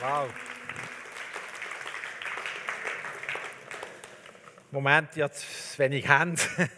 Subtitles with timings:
[0.00, 0.28] Wow.
[4.70, 5.44] Moment, ja, zu
[5.78, 6.40] wenig Hände.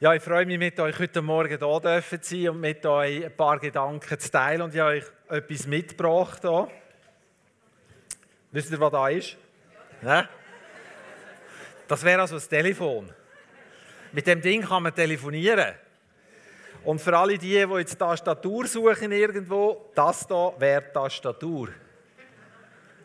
[0.00, 3.36] ja, ich freue mich, mit euch heute Morgen hier zu sein und mit euch ein
[3.36, 4.62] paar Gedanken zu teilen.
[4.62, 6.42] Und ich habe euch etwas mitgebracht.
[6.42, 6.68] Hier.
[8.52, 9.36] Wisst ihr, was da ist?
[10.02, 10.28] Ja?
[11.88, 13.12] Das wäre also das Telefon.
[14.12, 15.74] Mit dem Ding kann man telefonieren.
[16.86, 21.70] Und für alle die, die jetzt Tastatur suchen irgendwo, das hier wäre Tastatur.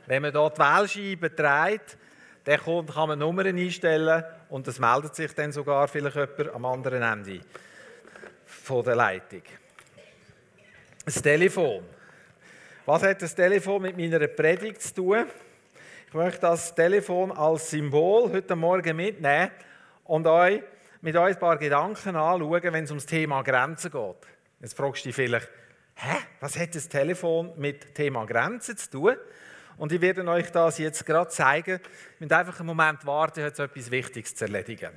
[0.05, 1.97] Wenn man hier die Wählscheibe dreht,
[2.43, 7.01] dann kann man Nummern einstellen und es meldet sich dann sogar vielleicht jemand am anderen
[7.01, 7.41] Ende
[8.45, 9.41] von der Leitung.
[11.03, 11.83] Das Telefon.
[12.85, 15.25] Was hat das Telefon mit meiner Predigt zu tun?
[16.07, 19.49] Ich möchte das Telefon als Symbol heute Morgen mitnehmen
[20.03, 20.61] und euch
[21.01, 24.15] mit euch ein paar Gedanken anschauen, wenn es ums Thema Grenzen geht.
[24.59, 25.49] Jetzt fragst du dich vielleicht,
[25.95, 29.15] hä, was hat das Telefon mit Thema Grenzen zu tun?
[29.77, 31.79] Und ich werde euch das jetzt gerade zeigen.
[31.79, 31.79] Ihr
[32.19, 34.91] müsst einfach einen Moment warten, jetzt etwas Wichtiges zu erledigen.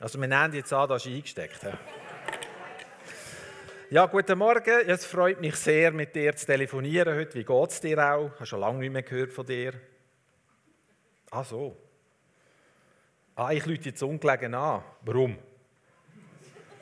[0.00, 1.60] Also wir nehmen jetzt an, das ist eingesteckt.
[3.94, 4.88] Ja, guten Morgen.
[4.88, 7.34] Es freut mich sehr, mit dir zu telefonieren heute.
[7.34, 8.26] Wie geht es dir auch?
[8.26, 9.72] Ich habe schon lange nicht mehr gehört von dir.
[11.30, 11.76] Ah, so.
[13.36, 14.82] Ah, ich lüte jetzt ungelegen an.
[15.02, 15.38] Warum?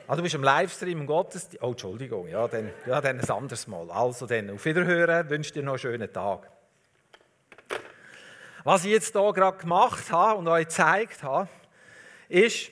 [0.07, 1.63] Ah, du bist im Livestream im Gottesdienst.
[1.63, 2.27] Oh, Entschuldigung.
[2.29, 3.91] Ja, dann, ja, dann ein anderes Mal.
[3.91, 5.29] Also dann, auf Wiederhören.
[5.29, 6.49] Wünsche dir noch einen schönen Tag.
[8.63, 11.47] Was ich jetzt hier gerade gemacht habe und euch gezeigt habe,
[12.27, 12.71] ist,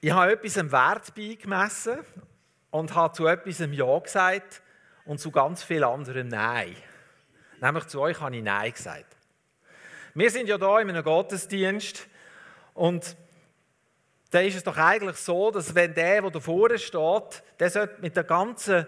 [0.00, 1.98] ich habe etwas einen Wert beigemessen
[2.78, 4.62] und habe zu etwas Ja gesagt
[5.04, 6.76] und zu ganz vielen anderen Nein.
[7.60, 9.16] Nämlich zu euch habe ich Nein gesagt.
[10.14, 12.06] Wir sind ja hier in einem Gottesdienst
[12.74, 13.16] und
[14.30, 18.00] da ist es doch eigentlich so, dass wenn der, der da vorne steht, der sollte
[18.00, 18.86] mit, der ganzen,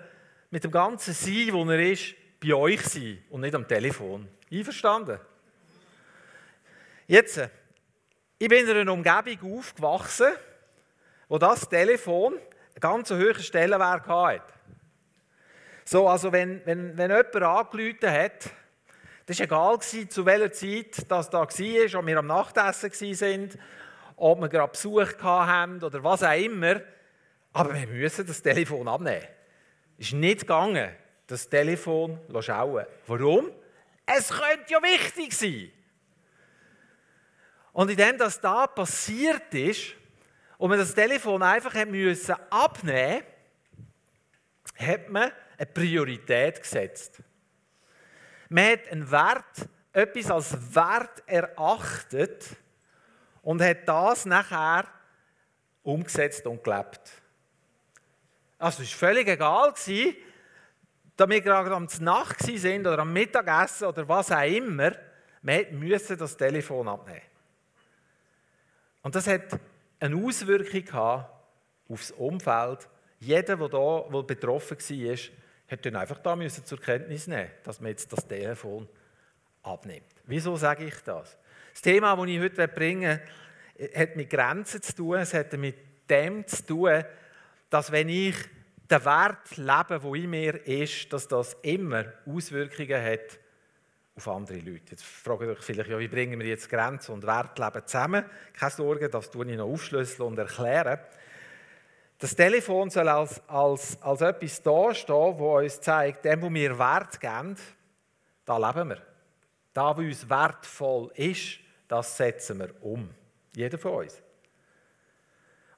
[0.50, 4.28] mit dem ganzen Sein, wo er ist, bei euch sein und nicht am Telefon.
[4.52, 5.18] Einverstanden?
[7.08, 7.40] Jetzt,
[8.38, 10.32] ich bin in einer Umgebung aufgewachsen,
[11.28, 12.38] wo das Telefon
[12.78, 14.52] ganz hohen Stellenwert hat.
[15.84, 18.50] So, also wenn, wenn, wenn jemand angerufen hat,
[19.26, 23.50] das war egal, zu welcher Zeit das da war, ob wir am Nachtessen waren,
[24.16, 26.80] ob wir gerade Besuch hatten oder was auch immer.
[27.52, 29.26] Aber wir müssen das Telefon abnehmen.
[29.98, 30.90] Es ist nicht gegangen,
[31.26, 32.86] das Telefon zu schauen.
[33.06, 33.50] Warum?
[34.06, 35.70] Es könnte ja wichtig sein.
[37.72, 39.94] Und indem das da passiert ist,
[40.60, 43.22] und man das Telefon einfach müssen abnehmen
[44.76, 47.22] hat man eine Priorität gesetzt.
[48.50, 52.44] Man hat einen Wert, etwas als Wert erachtet
[53.40, 54.84] und hat das nachher
[55.82, 57.10] umgesetzt und gelebt.
[58.58, 59.72] Also es war völlig egal,
[61.16, 64.92] da wir gerade am Nacht sind oder am Mittagessen oder was auch immer,
[65.40, 67.22] man musste das Telefon abnehmen.
[69.00, 69.58] Und das hat
[70.00, 70.98] eine Auswirkung
[71.88, 72.88] auf das Umfeld.
[73.20, 75.16] Jeder, der, da, der betroffen war,
[75.70, 78.88] hat dann einfach da müssen zur Kenntnis nehmen, dass man jetzt das Telefon
[79.62, 80.02] abnimmt.
[80.24, 81.36] Wieso sage ich das?
[81.72, 83.20] Das Thema, das ich heute bringen
[83.76, 85.18] will, hat mit Grenzen zu tun.
[85.18, 85.76] Es hat mit
[86.08, 87.04] dem zu tun,
[87.68, 88.34] dass wenn ich
[88.90, 93.38] den Wert lebe, der in mir ist, dass das immer Auswirkungen hat
[94.20, 94.90] auf andere Leute.
[94.90, 98.24] Jetzt fragt ihr euch vielleicht, ja, wie bringen wir jetzt Grenzen und Wertleben zusammen?
[98.52, 101.00] Keine Sorge, das tue ich noch aufschlüsseln und erklären.
[102.18, 107.18] Das Telefon soll als, als, als etwas dastehen, das uns zeigt, dem, wo wir Wert
[107.18, 107.56] geben,
[108.44, 109.02] da leben wir.
[109.72, 113.08] Da, wo uns wertvoll ist, das setzen wir um.
[113.56, 114.22] Jeder von uns.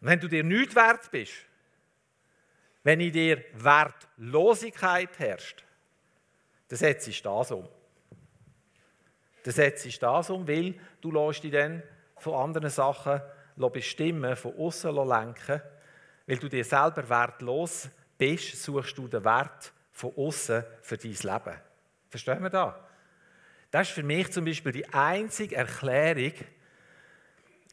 [0.01, 1.33] Und wenn du dir nicht wert bist,
[2.83, 5.65] wenn in dir Wertlosigkeit herrscht,
[6.69, 7.69] dann setzt du das um.
[9.45, 11.83] Dann setzt du das um, weil du dich dann
[12.17, 13.21] von anderen Sachen
[13.73, 15.61] bestimmen, von außen lenken.
[16.27, 21.61] Weil du dir selber wertlos bist, suchst du den Wert von außen für dein Leben.
[22.09, 22.75] Verstehen wir das?
[23.71, 26.35] Das ist für mich zum Beispiel die einzige Erklärung,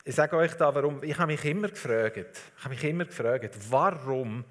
[0.05, 1.03] ich sage euch da, warum.
[1.03, 2.17] Ich habe mich immer gefragt,
[2.57, 4.43] ich habe mich immer gefragt, warum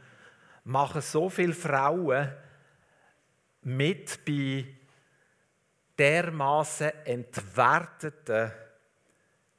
[0.63, 2.31] machen so viele Frauen
[3.63, 4.67] mit bei
[5.99, 8.53] dermaßen entwerteten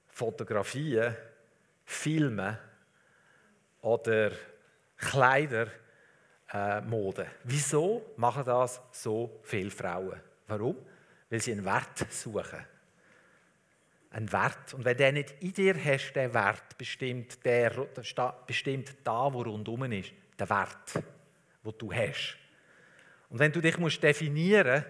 [0.07, 1.15] Fotografien,
[1.85, 2.57] Filmen
[3.81, 4.31] oder
[4.97, 5.71] Kleidermode.
[7.23, 10.19] Äh, Wieso machen das so viele Frauen?
[10.47, 10.77] Warum?
[11.29, 12.65] Weil sie einen Wert suchen.
[14.11, 14.73] einen Wert.
[14.73, 17.87] Und wenn der nicht in dir hast, der Wert bestimmt, der,
[18.47, 21.03] bestimmt da, wo rundum ist, der Wert,
[21.63, 22.37] wo du hast.
[23.29, 24.83] Und wenn du dich musst definieren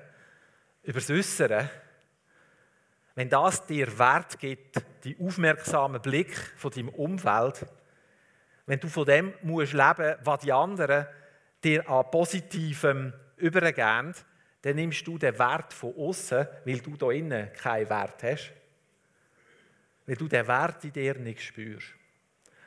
[0.83, 1.69] über das Äußere,
[3.15, 7.65] wenn das dir Wert gibt, die aufmerksamen Blick von deinem Umfeld,
[8.65, 11.05] wenn du von dem musst leben, was die anderen
[11.63, 14.13] dir an Positivem übergeben,
[14.61, 18.51] dann nimmst du den Wert von außen, weil du da innen keinen Wert hast.
[20.05, 21.87] Weil du den Wert in dir nicht spürst.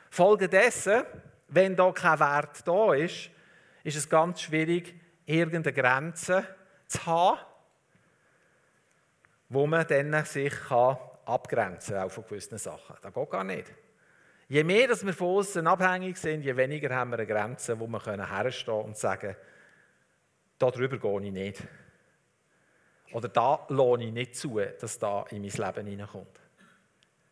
[0.09, 1.03] Folgedessen,
[1.47, 3.29] wenn da kein Wert da ist,
[3.83, 4.93] ist es ganz schwierig,
[5.25, 6.45] irgendeine Grenze
[6.87, 7.39] zu haben,
[9.53, 12.95] wo man dann sich kann abgrenzen kann, auch von gewissen Sachen.
[13.01, 13.71] Das geht gar nicht.
[14.49, 17.87] Je mehr dass wir von außen abhängig sind, je weniger haben wir eine Grenze, wo
[17.87, 19.35] wir herstehen und sagen,
[20.57, 21.63] darüber gehe ich nicht.
[23.13, 26.39] Oder da lohne ich nicht zu, dass da in mein Leben hineinkommt.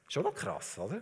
[0.08, 1.02] Schon noch krass, oder?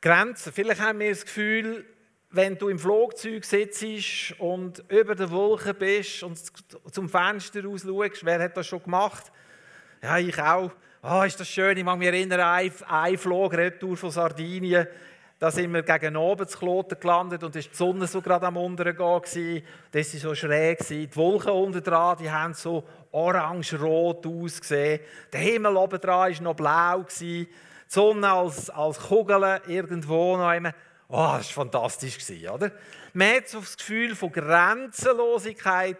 [0.00, 0.52] Grenzen.
[0.52, 1.84] Vielleicht haben wir das Gefühl,
[2.30, 6.38] wenn du im Flugzeug sitzt und über den Wolken bist und
[6.92, 9.32] zum Fenster raus schaust, wer hat das schon gemacht?
[10.02, 10.70] Ja, ich auch.
[11.02, 11.76] Oh, ist das schön.
[11.78, 13.54] Ich mag mich erinnern, ein, ein Flug
[13.94, 14.86] von Sardinien.
[15.38, 18.56] Da sind wir gegen oben zu Kloten gelandet und ist die Sonne so gerade am
[18.56, 19.62] Untergehen.
[19.92, 20.84] Das war so schräg.
[20.88, 22.82] Die Wolken unten dran, die haben so
[23.12, 25.00] orange-rot ausgesehen.
[25.32, 27.04] Der Himmel oben dran war noch blau.
[27.20, 27.48] Die
[27.86, 30.74] Sonne als, als Kugel irgendwo noch immer.
[31.08, 32.18] Oh, das war fantastisch,
[32.50, 32.70] oder?
[33.14, 35.98] Man hat so das Gefühl von Grenzenlosigkeit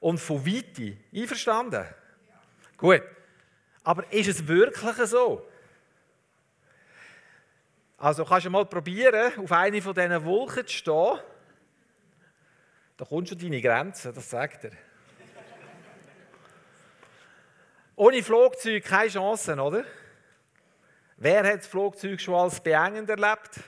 [0.00, 0.96] und von Weite.
[1.14, 1.84] Einverstanden?
[1.84, 2.40] Ja.
[2.78, 3.02] Gut.
[3.84, 5.46] Aber ist es wirklich so?
[7.98, 11.18] Also kannst du mal probieren, auf eine von diesen Wolken zu stehen.
[12.96, 14.72] Da kommst du deine Grenzen, das sagt er.
[17.94, 19.84] Ohne Flugzeug keine Chancen, oder?
[21.18, 23.60] Wer hat das Flugzeug schon als beengend erlebt?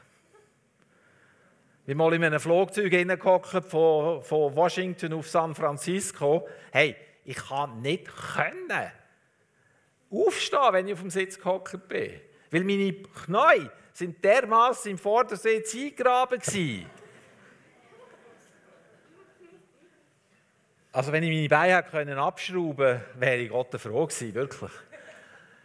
[1.84, 6.48] Wie mal in einem Flugzeug hineingehockt von, von Washington auf San Francisco.
[6.70, 8.92] Hey, ich kann nicht können
[10.10, 12.20] aufstehen, wenn ich auf dem Sitz gehockt bin.
[12.50, 16.40] Weil meine Knie sind dermaßen im Vordersitz eingegraben.
[20.92, 24.70] Also wenn ich meine Beine hätte abschrauben können, wäre ich Gott froh gewesen, wirklich.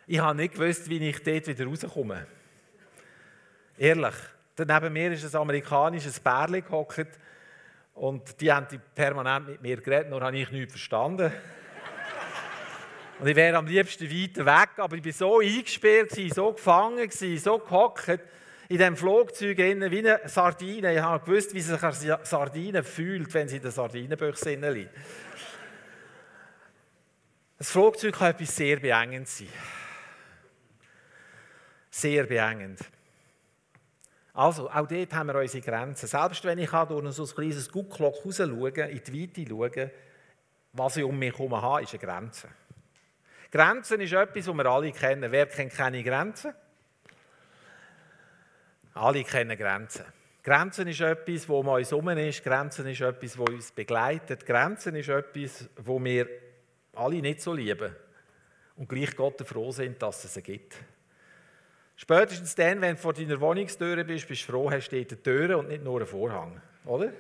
[0.07, 2.25] Ich habe nicht gewusst, wie ich dort wieder rauskomme.
[3.77, 4.15] Ehrlich.
[4.59, 7.19] Neben mir ist ein amerikanisches Pärchen gehockt
[7.93, 11.31] und die haben permanent mit mir geredet, nur habe ich nichts verstanden.
[13.19, 17.57] Und ich wäre am liebsten weiter weg, aber ich war so eingesperrt, so gefangen, so
[17.57, 18.19] gehockt
[18.69, 20.93] in diesem Flugzeug wie eine Sardine.
[20.93, 24.91] Ich habe gewusst, wie sich eine Sardine fühlt, wenn sie in der Sardinenbüchse liegt.
[27.57, 29.47] Das Flugzeug kann etwas sehr beengend sein.
[31.89, 32.79] Sehr beengend.
[34.37, 36.05] Also, auch dort haben wir unsere Grenzen.
[36.05, 39.91] Selbst wenn ich durch so ein kleines Gucklock raus schaue, in die Weite schaue,
[40.73, 42.47] was ich um mich herum habe, ist eine Grenze.
[43.49, 45.31] Grenzen ist etwas, das wir alle kennen.
[45.31, 46.53] Wer kennt keine Grenzen?
[48.93, 50.05] Alle kennen Grenzen.
[50.43, 52.43] Grenzen ist etwas, wo um uns herum ist.
[52.43, 54.45] Grenzen ist etwas, das uns begleitet.
[54.45, 56.29] Grenzen ist etwas, wo wir
[56.93, 57.91] alle nicht so lieben.
[58.75, 60.77] Und gleich Gott froh sind, dass es sie gibt.
[61.97, 65.57] Spätestens dann, wenn du vor deiner Wohnungstür bist, bist du froh, hast du dort Türe
[65.57, 66.61] und nicht nur einen Vorhang.
[66.85, 67.07] Oder?
[67.07, 67.13] Du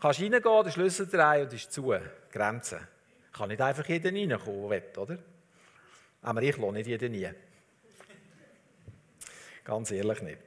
[0.00, 1.94] kannst reingehen, den Schlüssel drehen und ist zu.
[2.32, 2.80] Grenzen.
[3.32, 5.18] Kann nicht einfach jeder reinkommen, der will, oder?
[6.22, 7.28] Aber ich lasse nicht jeden nie.
[9.62, 10.38] Ganz ehrlich nicht.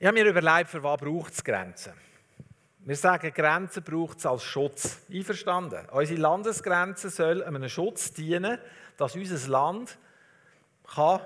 [0.00, 1.92] Ich habe mir überlegt, für was braucht es Grenzen?
[2.80, 5.00] Wir sagen, Grenzen braucht es als Schutz.
[5.12, 5.86] Einverstanden?
[5.90, 8.58] Unsere Landesgrenze soll einem Schutz dienen,
[8.96, 9.98] dass unser Land
[10.94, 11.20] kann,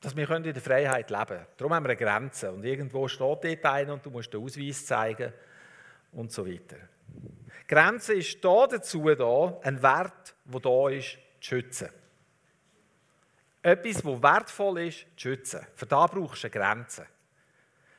[0.00, 1.46] dass wir in der Freiheit leben können.
[1.56, 2.52] Darum haben wir eine Grenze.
[2.52, 5.32] Und irgendwo steht dort einer und du musst den Ausweis zeigen
[6.12, 6.76] und so weiter.
[7.66, 11.88] Grenze ist da dazu da, ein Wert, der da ist, zu schützen.
[13.62, 15.66] Etwas, das wertvoll ist, zu schützen.
[15.74, 17.06] Für das brauchst du eine Grenze.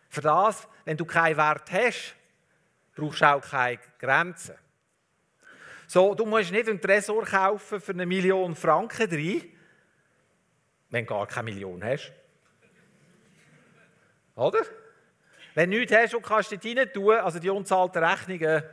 [0.07, 2.15] Für das, wenn du keinen Wert hast,
[2.95, 4.55] brauchst du auch keine Grenzen.
[5.85, 9.51] So, du musst nicht einen Tresor kaufen für eine Million Franken drin,
[10.89, 12.11] wenn du gar keine Million hast.
[14.35, 14.61] Oder?
[15.55, 18.63] Wenn du nichts hast und kannst dort rein tun, also die unzahlten Rechnungen,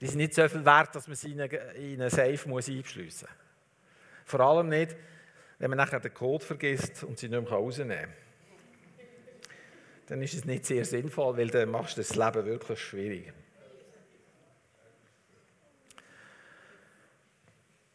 [0.00, 3.36] die sind nicht so viel wert, dass man sie in einen Safe muss einschliessen muss.
[4.26, 4.96] Vor allem nicht,
[5.58, 8.12] wenn man nachher den Code vergisst und sie nicht mehr rausnehmen kann.
[10.06, 13.32] Dann ist es nicht sehr sinnvoll, weil dann machst du das Leben wirklich schwierig.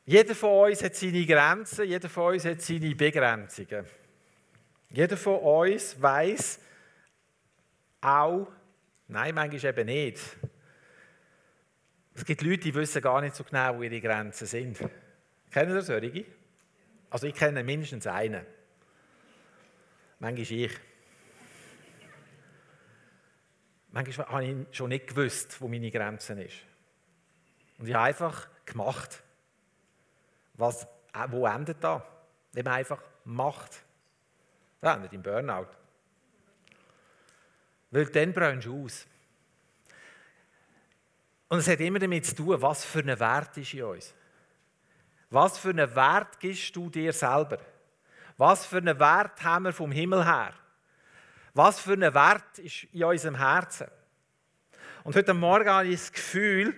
[0.09, 3.85] Jeder von uns hat seine Grenzen, jeder von uns hat seine Begrenzungen.
[4.89, 6.59] Jeder von uns weiß
[8.01, 8.47] auch,
[9.07, 10.19] nein, manchmal eben nicht.
[12.15, 14.79] Es gibt Leute, die wissen gar nicht so genau, wo ihre Grenzen sind.
[15.51, 16.25] Kennen Sie solche?
[17.11, 18.43] Also ich kenne mindestens einen.
[20.17, 20.79] Manchmal ich.
[23.91, 26.51] Manchmal habe ich schon nicht gewusst, wo meine Grenzen sind.
[27.77, 29.21] Und ich habe einfach gemacht.
[30.59, 32.05] Was, äh, wo endet da?
[32.53, 33.81] Eben einfach macht.
[34.81, 35.67] Das endet im Burnout.
[37.91, 39.07] Weil dann brennst du aus.
[41.47, 44.13] Und es hat immer damit zu tun, was für einen Wert ist in uns.
[45.29, 47.59] Was für einen Wert gibst du dir selber?
[48.37, 50.53] Was für einen Wert haben wir vom Himmel her?
[51.53, 53.87] Was für einen Wert ist in unserem Herzen?
[55.05, 56.75] Und heute Morgen habe ich das Gefühl,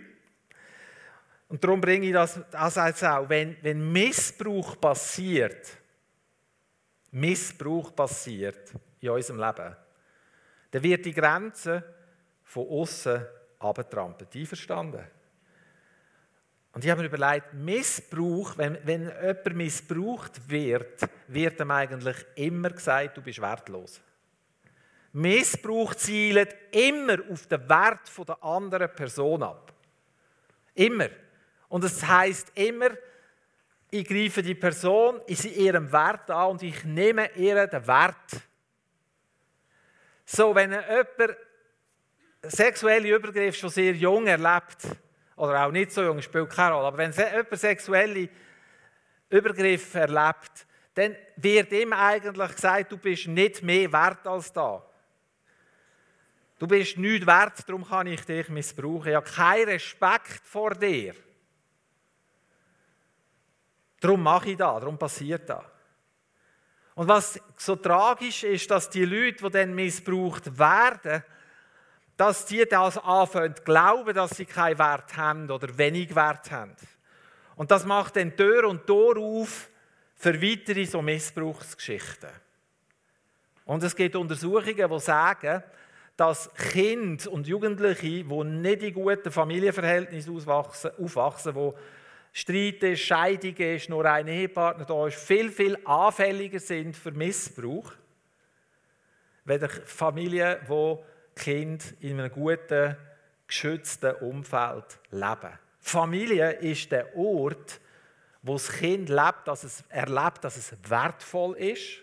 [1.51, 2.39] und darum bringe ich das,
[2.87, 5.67] jetzt auch, wenn, wenn Missbrauch passiert,
[7.11, 9.75] Missbrauch passiert in unserem Leben,
[10.71, 11.83] dann wird die Grenze
[12.45, 13.25] von außen
[13.59, 14.33] abgetrampelt.
[14.33, 15.03] Einverstanden?
[16.71, 22.69] Und ich habe mir überlegt, Missbrauch, wenn, wenn jemand missbraucht wird, wird ihm eigentlich immer
[22.69, 23.99] gesagt, du bist wertlos.
[25.11, 29.73] Missbrauch zielt immer auf den Wert der anderen Person ab.
[30.75, 31.09] Immer.
[31.71, 32.89] Und es heißt immer,
[33.89, 38.41] ich greife die Person in ihrem Wert an und ich nehme ihr den Wert.
[40.25, 41.37] So, wenn jemand
[42.41, 44.85] sexuelle Übergriffe schon sehr jung erlebt,
[45.37, 48.27] oder auch nicht so jung, spielt keine Rolle, aber wenn jemand sexuelle
[49.29, 54.85] Übergriffe erlebt, dann wird ihm eigentlich gesagt, du bist nicht mehr wert als da.
[56.59, 59.07] Du bist nicht wert, darum kann ich dich missbrauchen.
[59.07, 61.15] Ich habe keinen Respekt vor dir.
[64.01, 65.63] Darum mache ich das, darum passiert das.
[66.95, 71.23] Und was so tragisch ist, dass die Leute, die dann missbraucht werden,
[72.17, 76.75] dass die das anfangen zu glauben, dass sie keinen Wert haben oder wenig Wert haben.
[77.55, 79.69] Und das macht dann Tür und Tor auf
[80.15, 82.29] für weitere so Missbrauchsgeschichten.
[83.65, 85.63] Und es gibt Untersuchungen, die sagen,
[86.17, 91.75] dass Kinder und Jugendliche, die nicht in guten Familienverhältnissen aufwachsen, wo
[92.31, 97.91] Streit ist, Scheidung ist, nur ein Ehepartner da ist, viel, viel anfälliger sind für Missbrauch,
[99.43, 100.97] weder Familien, die
[101.35, 102.95] Kind in einem guten,
[103.47, 105.59] geschützten Umfeld leben.
[105.79, 107.81] Familie ist der Ort,
[108.41, 111.99] wo das Kind lebt, dass es erlebt, dass es wertvoll ist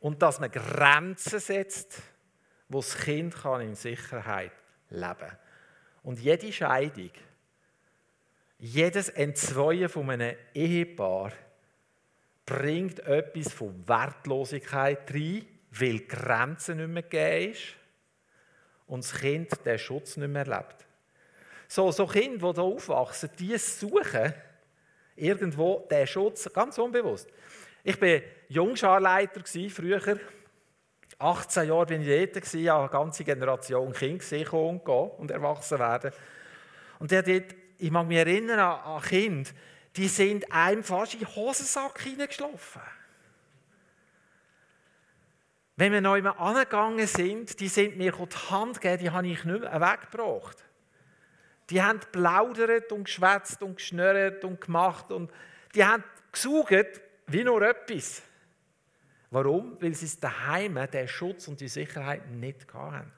[0.00, 2.00] und dass man Grenzen setzt,
[2.68, 4.52] wo das Kind in Sicherheit
[4.88, 5.38] leben kann.
[6.02, 7.10] Und jede Scheidung,
[8.58, 11.32] jedes Entzweien von einem Ehepaar
[12.44, 17.74] bringt etwas von Wertlosigkeit rein, weil Grenzen nicht mehr gegeben ist
[18.86, 20.86] und das Kind den Schutz nicht mehr erlebt.
[21.68, 24.32] So, so Kinder, die hier aufwachsen, die suchen
[25.16, 27.28] irgendwo den Schutz, ganz unbewusst.
[27.82, 30.18] Ich war Jungscharleiter früher.
[31.18, 34.80] 18 Jahre bin ich dort, habe eine ganze Generation Kinder gesehen,
[35.18, 36.12] und erwachsen werden.
[36.98, 39.50] Und dort, ich mag mich erinnern an Kinder,
[39.96, 42.82] die sind einem fast in den Hosensack hineingeschlafen.
[45.76, 49.60] Wenn wir neu angegangen sind, die sind mir die Hand gegeben, die habe ich nicht
[49.60, 50.64] mehr weggebracht.
[51.68, 55.30] Die haben plaudert und geschwätzt und geschnurrt und gemacht und
[55.74, 58.22] die haben gesucht wie nur etwas.
[59.30, 59.76] Warum?
[59.82, 63.12] Weil sie daheim den Schutz und die Sicherheit nicht hatten.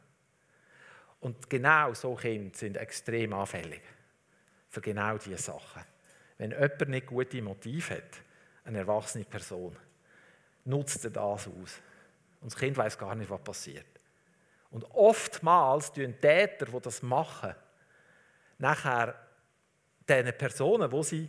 [1.21, 3.83] Und genau so Kinder sind extrem anfällig
[4.69, 5.83] für genau diese Sachen.
[6.37, 8.23] Wenn jemand nicht gute Motive hat,
[8.65, 9.77] eine erwachsene Person,
[10.65, 11.81] nutzt er das aus.
[12.41, 13.87] Und das Kind weiß gar nicht, was passiert.
[14.71, 17.55] Und oftmals tun Täter, die das machen,
[18.59, 19.15] nachher
[20.09, 21.29] diesen Personen, wo sie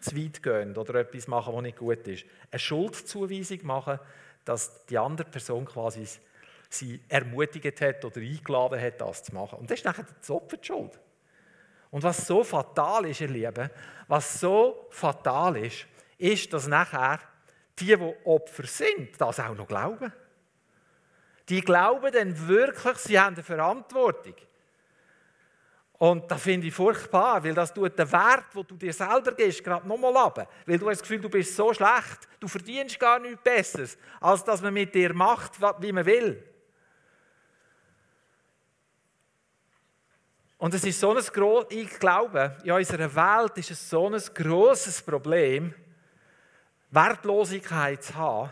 [0.00, 3.98] zu weit gehen oder etwas machen, was nicht gut ist, eine Schuldzuweisung machen,
[4.44, 6.06] dass die andere Person quasi
[6.68, 9.60] sie ermutigt hat oder eingeladen hat, das zu machen.
[9.60, 10.98] Und das ist nachher das Opfer die Schuld.
[11.96, 13.70] Und was so fatal ist, ihr Lieben,
[14.06, 15.86] was so fatal ist,
[16.18, 17.20] ist, dass nachher
[17.78, 20.12] die, die Opfer sind, das auch noch glauben
[21.48, 24.34] die glauben dann wirklich, sie haben eine Verantwortung.
[25.98, 29.62] Und das finde ich furchtbar, weil das tut den Wert, den du dir selber gibst,
[29.62, 30.52] gerade nochmal ab.
[30.66, 34.42] Weil du hast das Gefühl, du bist so schlecht, du verdienst gar nichts Besseres, als
[34.42, 36.42] dass man mit dir macht, wie man will.
[40.58, 44.18] Und es ist so ein gro ich glaube, in unserer Welt ist es so ein
[44.18, 45.74] großes Problem,
[46.90, 48.50] Wertlosigkeit zu haben.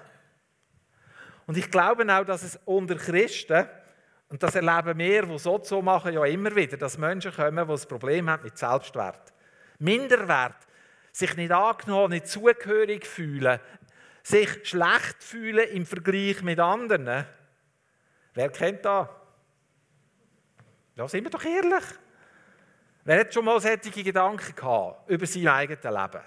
[1.46, 3.66] Und ich glaube auch, dass es unter Christen,
[4.28, 7.72] und das erleben wir, die so so machen, ja immer wieder, dass Menschen kommen, die
[7.72, 9.32] ein Problem haben mit Selbstwert.
[9.78, 10.56] Minderwert,
[11.12, 13.60] sich nicht angenommen, nicht zugehörig fühlen,
[14.22, 17.26] sich schlecht fühlen im Vergleich mit anderen.
[18.34, 19.08] Wer kennt das?
[20.96, 21.84] Ja, sind wir doch ehrlich.
[23.04, 26.24] Wer hat schon mal solche Gedanken gehabt über sein eigenes Leben?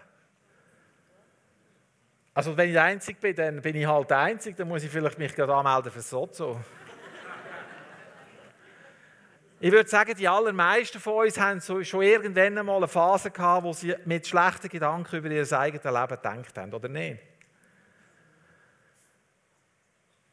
[2.34, 4.92] Also wenn ich der Einzige bin, dann bin ich halt der Einzige, dann muss ich
[4.92, 6.62] vielleicht mich gerade anmelden für Sozo.
[9.60, 13.64] ich würde sagen, die allermeisten von uns haben so schon irgendwann mal eine Phase gehabt,
[13.64, 17.20] wo sie mit schlechten Gedanken über ihr eigenes Leben gedacht haben, oder nicht?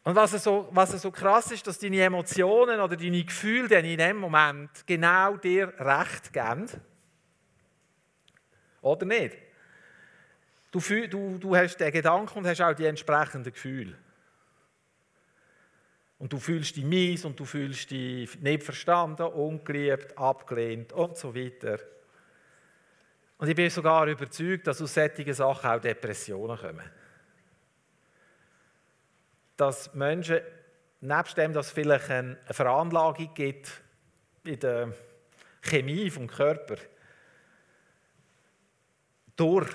[0.05, 3.97] Und was so, was so krass ist, dass deine Emotionen oder deine Gefühle dann in
[3.97, 6.67] dem Moment genau dir Recht geben.
[8.83, 9.39] Oder nicht?
[10.71, 13.97] Du, du, du hast den Gedanken und hast auch die entsprechenden Gefühle.
[16.19, 21.35] Und du fühlst dich mies und du fühlst dich nicht verstanden, ungeliebt, abgelehnt und so
[21.35, 21.79] weiter.
[23.39, 26.91] Und ich bin sogar überzeugt, dass aus solchen Sachen auch Depressionen kommen
[29.57, 30.41] dass Menschen,
[31.01, 33.83] nebst dem, dass es vielleicht eine Veranlagung gibt
[34.45, 34.93] in der
[35.63, 36.77] Chemie vom Körper,
[39.37, 39.69] durch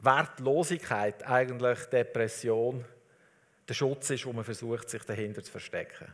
[0.00, 2.84] Wertlosigkeit eigentlich Depression
[3.68, 6.12] der Schutz ist, wo man versucht, sich dahinter zu verstecken.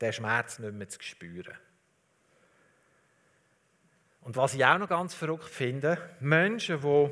[0.00, 1.54] Den Schmerz nicht mehr zu spüren.
[4.22, 7.10] Und was ich auch noch ganz verrückt finde, Menschen, die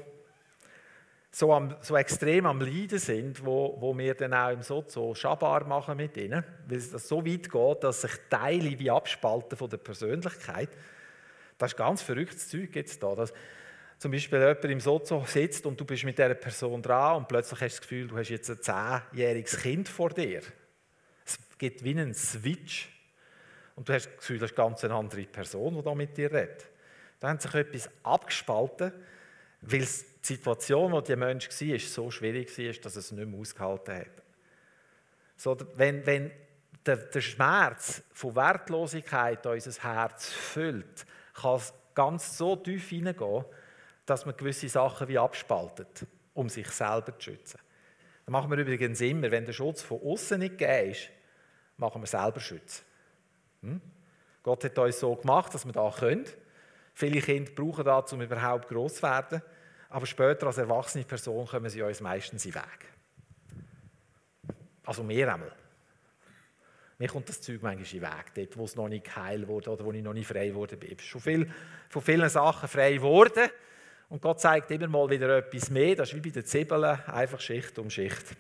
[1.30, 5.66] so, am, so extrem am Leiden sind, wo, wo wir dann auch im Sozo Schabar
[5.66, 9.76] machen mit ihnen, weil es so weit geht, dass sich Teile wie abspalten von der
[9.76, 10.70] Persönlichkeit.
[11.58, 13.14] Das ist ganz verrücktes Zeug jetzt da.
[13.14, 13.32] Dass
[13.99, 17.61] zum Beispiel jemand im Sozo sitzt und du bist mit dieser Person dran und plötzlich
[17.61, 18.62] hast du das Gefühl, du hast jetzt ein
[19.11, 20.40] zehnjähriges Kind vor dir.
[21.26, 22.88] Es gibt wie einen Switch
[23.75, 26.32] und du hast das Gefühl, das ist eine ganz andere Person, die da mit dir
[26.32, 26.67] redet.
[27.21, 28.93] Da hat sich etwas abgespalten,
[29.60, 33.12] weil es die Situation, in der der Mensch war, so schwierig war, dass er es
[33.12, 34.23] nicht mehr ausgehalten hat.
[35.36, 36.30] So, wenn, wenn
[36.84, 43.45] der, der Schmerz von Wertlosigkeit unser Herz füllt, kann es ganz so tief hineingehen,
[44.06, 47.60] dass man gewisse Sachen wie abspaltet, um sich selber zu schützen.
[48.25, 51.10] Das machen wir übrigens immer, wenn der Schutz von außen nicht gegeben ist,
[51.76, 52.82] machen wir selber Schutz.
[53.62, 53.80] Hm?
[54.43, 56.25] Gott hat uns so gemacht, dass wir da können.
[56.95, 59.43] Viele Kinder brauchen das, um überhaupt groß zu werden.
[59.90, 62.86] Aber später als erwachsene Person kommen sie uns meistens in den Weg.
[64.84, 65.52] Also mehr einmal.
[66.98, 69.70] Mir kommt das Zeug manchmal in den Weg, dort, wo es noch nicht heil wurde
[69.70, 70.74] oder wo ich noch nicht frei wurde.
[70.74, 71.50] Ich bin schon viel,
[71.88, 73.48] von vielen Sachen frei geworden.
[74.08, 75.94] Und Gott zeigt immer mal wieder etwas mehr.
[75.94, 78.36] Das ist wie bei den Zwiebeln, einfach Schicht um Schicht.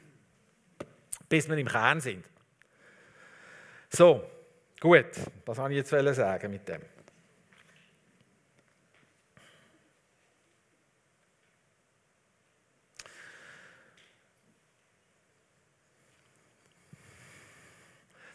[1.28, 2.24] Bis wir im Kern sind.
[3.90, 4.24] So,
[4.80, 5.06] gut.
[5.44, 6.80] Was wollte ich jetzt sagen mit dem?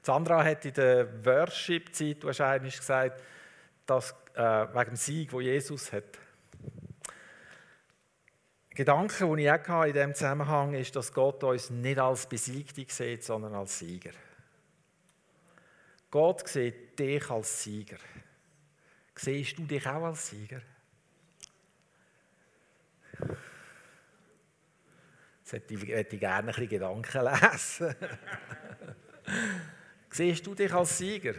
[0.06, 3.22] Sandra hat in der Worship-Zeit wahrscheinlich gesagt,
[3.86, 6.20] dass äh, wegen dem Sieg, wo Jesus hat.
[8.72, 13.24] Gedanke, den ich auch in diesem Zusammenhang ist, dass Gott uns nicht als Besiegte sieht,
[13.24, 14.12] sondern als Sieger.
[16.12, 17.98] Gott sieht dich als Sieger.
[19.16, 20.62] Siehst du dich auch als Sieger?
[25.40, 27.96] Jetzt hätte ich gerne ein bisschen Gedanken lesen.
[30.14, 31.34] Siehst du dich als Sieger?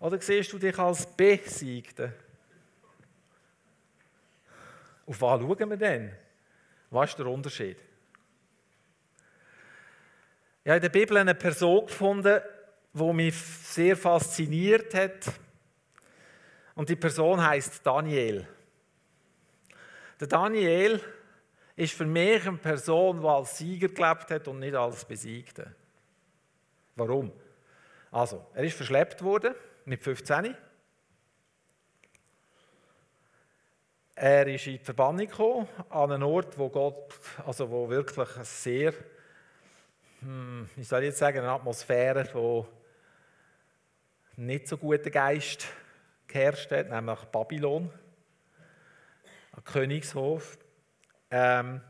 [0.00, 2.10] Oder siehst du dich als Besiegter?
[5.06, 6.10] Auf was schauen wir denn?
[6.88, 7.76] Was ist der Unterschied?
[10.64, 12.40] Ich habe in der Bibel eine Person gefunden,
[12.94, 15.30] die mich sehr fasziniert hat.
[16.74, 18.48] Und die Person heißt Daniel.
[20.18, 20.98] Der Daniel
[21.76, 25.74] ist für mich eine Person, die als Sieger gelebt hat und nicht als Besiegter.
[26.98, 27.30] Warum?
[28.10, 30.56] Also, er ist verschleppt worden mit 15.
[34.16, 37.14] Er ist in die Verbannung gekommen, an einen Ort, wo Gott,
[37.46, 38.92] also wo wirklich sehr,
[40.22, 42.66] hm, ich soll jetzt sagen, eine Atmosphäre, wo
[44.34, 45.68] nicht so guter Geist
[46.26, 47.92] geherrscht hat, nämlich Babylon,
[49.52, 50.58] ein Königshof.
[51.30, 51.80] Ähm,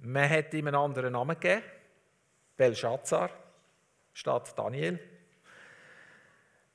[0.00, 1.62] man hat ihm einen anderen Namen gegeben,
[2.58, 3.30] Belshazzar
[4.20, 5.00] statt Daniel.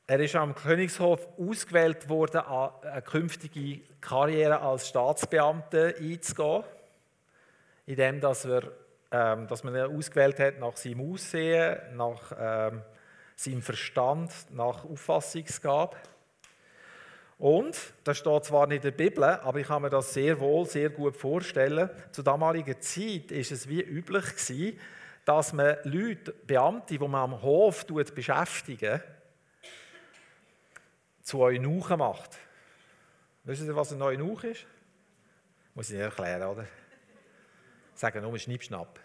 [0.08, 6.64] Er ist am Königshof ausgewählt worden, eine künftige Karriere als Staatsbeamter einzugehen,
[7.86, 8.64] indem dass, er,
[9.12, 12.82] ähm, dass man ihn ausgewählt hat nach seinem Aussehen, nach ähm,
[13.36, 15.98] seinem Verstand, nach Auffassungsgabe.
[17.38, 20.66] Und, das steht zwar nicht in der Bibel, aber ich kann mir das sehr wohl,
[20.66, 24.80] sehr gut vorstellen, zur damaligen Zeit ist es wie üblich gewesen,
[25.26, 29.02] dass man Leute, Beamte, die man am Hof beschäftigen,
[31.22, 32.38] zu Eunuchen macht.
[33.44, 34.66] Wissen Sie, was ein Eunuch ist?
[35.74, 36.66] Muss ich nicht erklären, oder?
[37.96, 39.00] Sagen nur Schnippschnapp.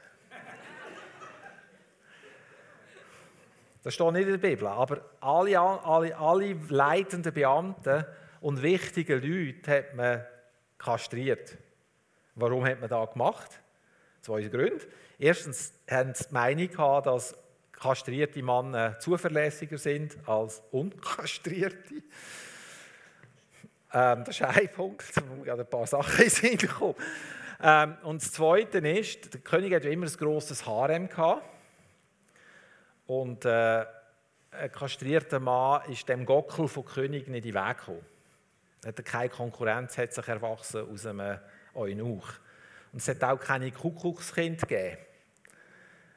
[3.82, 8.04] Das steht nicht in der Bibel, aber alle, alle, alle leitenden Beamten
[8.42, 10.24] und wichtigen Leute hat man
[10.76, 11.56] kastriert.
[12.34, 13.60] Warum hat man das gemacht?
[14.20, 14.86] Zwei Gründe.
[15.18, 17.34] Erstens haben sie die Meinung dass
[17.72, 21.94] kastrierte Männer zuverlässiger sind als unkastrierte.
[23.92, 26.94] Ähm, das ist ein Punkt, wo mir ein paar Sachen in Sinn kommen.
[27.62, 31.42] Ähm, und das Zweite ist, der König hatte immer ein grosses Harem gehabt.
[33.06, 33.84] Und äh,
[34.52, 38.04] ein kastrierter Mann ist dem Gockel von König nicht in den Weg gekommen.
[38.84, 41.38] Hat keine Konkurrenz hat sich erwachsen aus einem
[41.74, 42.28] Eunuch.
[42.92, 44.98] Und es hat auch keine Kuckuckskind gegeben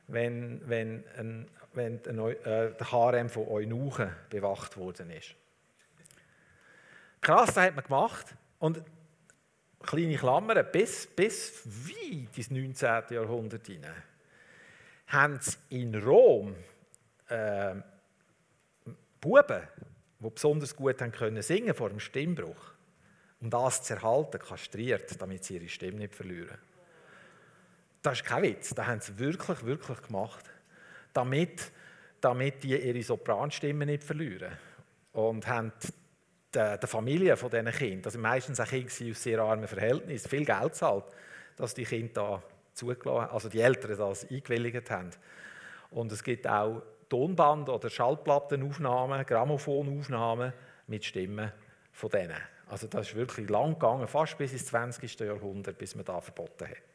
[0.08, 5.36] wenn, wenn, ein, wenn ein, äh, der Harem von Eunuchen bewacht worden ist.
[7.22, 8.36] Krass, das hat man gemacht.
[8.60, 8.82] Und
[9.82, 13.04] kleine Klammern, bis, bis weit ins 19.
[13.10, 14.04] Jahrhundert hinein,
[15.08, 16.56] haben sie in Rom
[17.28, 17.76] äh,
[19.20, 19.62] Buben,
[20.20, 22.73] die besonders gut haben können singen vor dem Stimmbruch,
[23.44, 26.58] um das zu erhalten, kastriert, damit sie ihre Stimme nicht verlieren.
[28.02, 30.46] Das ist kein Witz, das haben sie wirklich, wirklich gemacht,
[31.12, 31.72] damit,
[32.22, 34.54] damit die ihre Sopranstimme nicht verlieren.
[35.12, 35.74] Und haben
[36.54, 40.76] der, Familie von diesen Kindern, also meistens auch Kinder aus sehr armen Verhältnissen, viel Geld
[40.76, 41.06] zahlt,
[41.58, 42.42] dass die Kinder
[43.04, 45.12] da also die Eltern das eingewilligt haben.
[45.92, 50.54] Und es gibt auch Tonband- oder Schallplattenaufnahmen, Grammophonaufnahmen
[50.88, 51.52] mit Stimmen
[51.92, 52.53] von denen.
[52.74, 55.20] Also das ist wirklich lang gegangen, fast bis ins 20.
[55.20, 56.94] Jahrhundert, bis man da verboten hat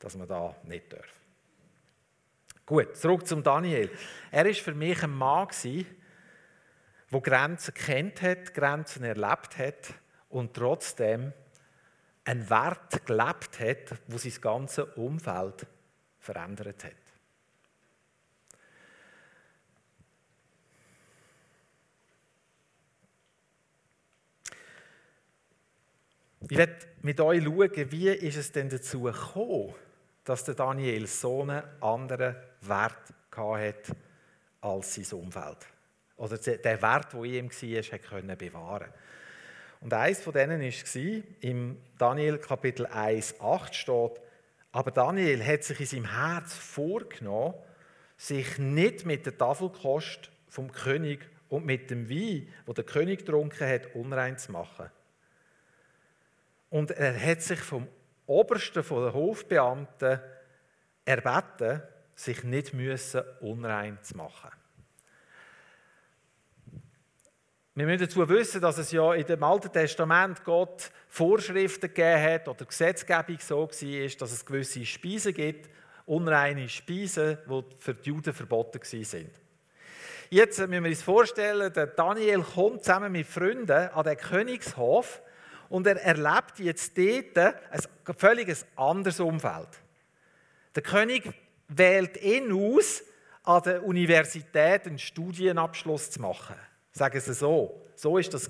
[0.00, 1.20] dass man da nicht darf.
[2.66, 3.90] Gut, zurück zum Daniel.
[4.30, 5.48] Er ist für mich ein Mann
[7.12, 9.94] der Grenzen kennt hat, Grenzen erlebt hat
[10.28, 11.32] und trotzdem
[12.24, 15.66] einen Wert gelebt hat, wo sein ganzes Umfeld
[16.18, 16.92] verändert hat.
[26.50, 29.72] Ich werde mit euch schauen, wie ist es denn dazu gekommen,
[30.24, 33.92] dass der Daniel so einen anderen Wert hatte
[34.60, 35.58] als sein Umfeld.
[36.16, 38.88] Oder der Wert, der ihm war, konnte bewahren.
[39.80, 44.20] Und eines von denen war, im Daniel Kapitel 1, 8 steht,
[44.72, 47.54] aber Daniel hat sich in seinem Herz vorgenommen,
[48.16, 53.68] sich nicht mit der Tafelkost vom König und mit dem Wein, wo der König getrunken
[53.68, 54.90] hat, unrein zu machen.
[56.70, 57.86] Und er hat sich vom
[58.26, 60.20] Obersten der Hofbeamten
[61.04, 61.82] erbeten,
[62.14, 64.50] sich nicht müssen unrein zu machen.
[67.74, 72.48] Wir müssen dazu wissen, dass es ja in dem Alten Testament Gott Vorschriften gegeben hat
[72.48, 75.70] oder Gesetzgebung so war, dass es gewisse Speisen gibt,
[76.04, 79.30] unreine Speisen, die für die Juden verboten sind.
[80.28, 85.22] Jetzt müssen wir uns vorstellen, der Daniel kommt zusammen mit Freunden an den Königshof
[85.70, 89.68] und er erlebt jetzt dort ein völlig anderes Umfeld.
[90.74, 91.32] Der König
[91.68, 93.02] wählt ihn aus,
[93.44, 96.56] an der Universität einen Studienabschluss zu machen.
[96.92, 97.86] Sagen Sie so.
[97.94, 98.48] So ist das.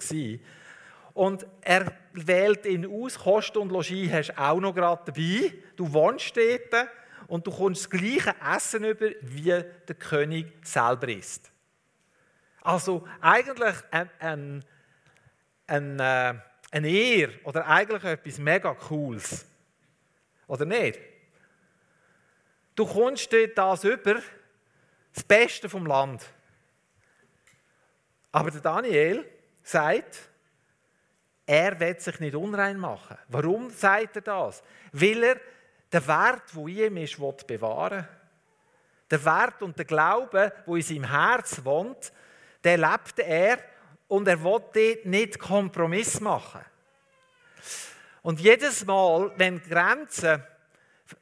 [1.12, 5.52] Und er wählt ihn aus, Kost und Logis hast du auch noch gerade dabei.
[5.76, 6.88] Du wohnst dort
[7.26, 11.50] und du kommst das gleiche Essen über, wie der König selber isst.
[12.62, 14.64] Also eigentlich ein, ein,
[15.66, 16.34] ein, äh,
[16.70, 19.44] eine Ehre oder eigentlich etwas mega Cooles.
[20.46, 20.98] Oder nicht?
[22.74, 24.20] Du kommst dort das über,
[25.12, 26.24] das Beste vom Land.
[28.32, 29.28] Aber der Daniel
[29.62, 30.30] sagt,
[31.46, 33.18] er wird sich nicht unrein machen.
[33.28, 34.62] Warum sagt er das?
[34.92, 35.40] Weil er
[35.92, 38.08] den Wert, der in ihm ist, bewahren will.
[39.10, 42.12] Der Wert und der Glaube, der in seinem Herz wohnt,
[42.62, 43.58] den lebt er
[44.10, 46.60] und er dort nicht Kompromiss machen.
[48.22, 50.42] Und jedes Mal, wenn, Grenzen,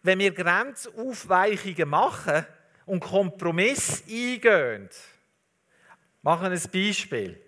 [0.02, 2.46] wenn wir Grenzaufweichungen machen
[2.86, 4.88] und Kompromiss eingehen,
[6.22, 7.40] Machen ein Beispiel.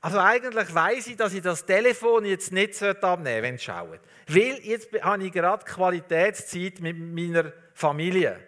[0.00, 4.00] Also eigentlich weiß ich, dass ich das Telefon jetzt nicht abnehmen sollte, wenn es schaut.
[4.28, 8.38] Weil jetzt habe ich gerade Qualitätszeit mit meiner Familie.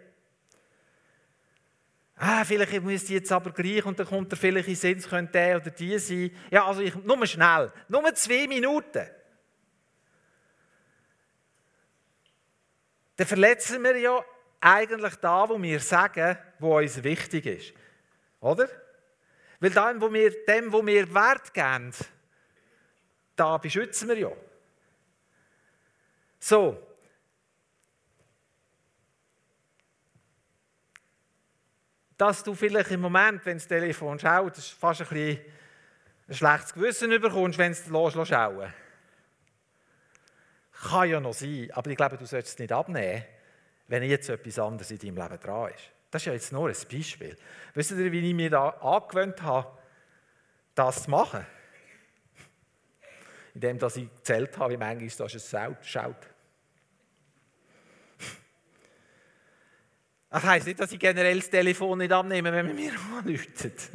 [2.19, 5.09] Ah, vielleicht müsste ich jetzt aber gleich und dann kommt er vielleicht in Sinn, es
[5.09, 6.31] könnte der oder die sein.
[6.51, 9.07] Ja, also ich, nur schnell, nur zwei Minuten.
[13.17, 14.25] Dann verletzen wir ja
[14.61, 17.75] eigentlich da, wo wir sagen, wo uns wichtig ist.
[18.41, 18.69] Oder?
[19.61, 21.93] Weil dem, wo wir, dem, wo wir Wert geben,
[23.37, 24.33] da beschützen wir ja.
[26.39, 26.83] So.
[32.17, 35.39] Dass du vielleicht im Moment, wenn das Telefon schaut, fast ein
[36.29, 38.73] ein schlechtes Gewissen bekommst, wenn es los schauen
[40.73, 43.25] Kann ja noch sein, aber ich glaube, du solltest es nicht abnehmen,
[43.89, 45.91] wenn jetzt etwas anderes in deinem Leben dran ist.
[46.11, 47.37] Das ist ja jetzt nur ein Beispiel.
[47.75, 49.79] Wisst ihr, wie ich mir da angewöhnt habe,
[50.75, 51.47] das zu machen?
[53.55, 56.17] Indem ich gezählt habe, wie manchmal das schaut.
[60.37, 63.89] Das heisst nicht, dass ich generell das Telefon nicht abnehme, wenn man mir anruft.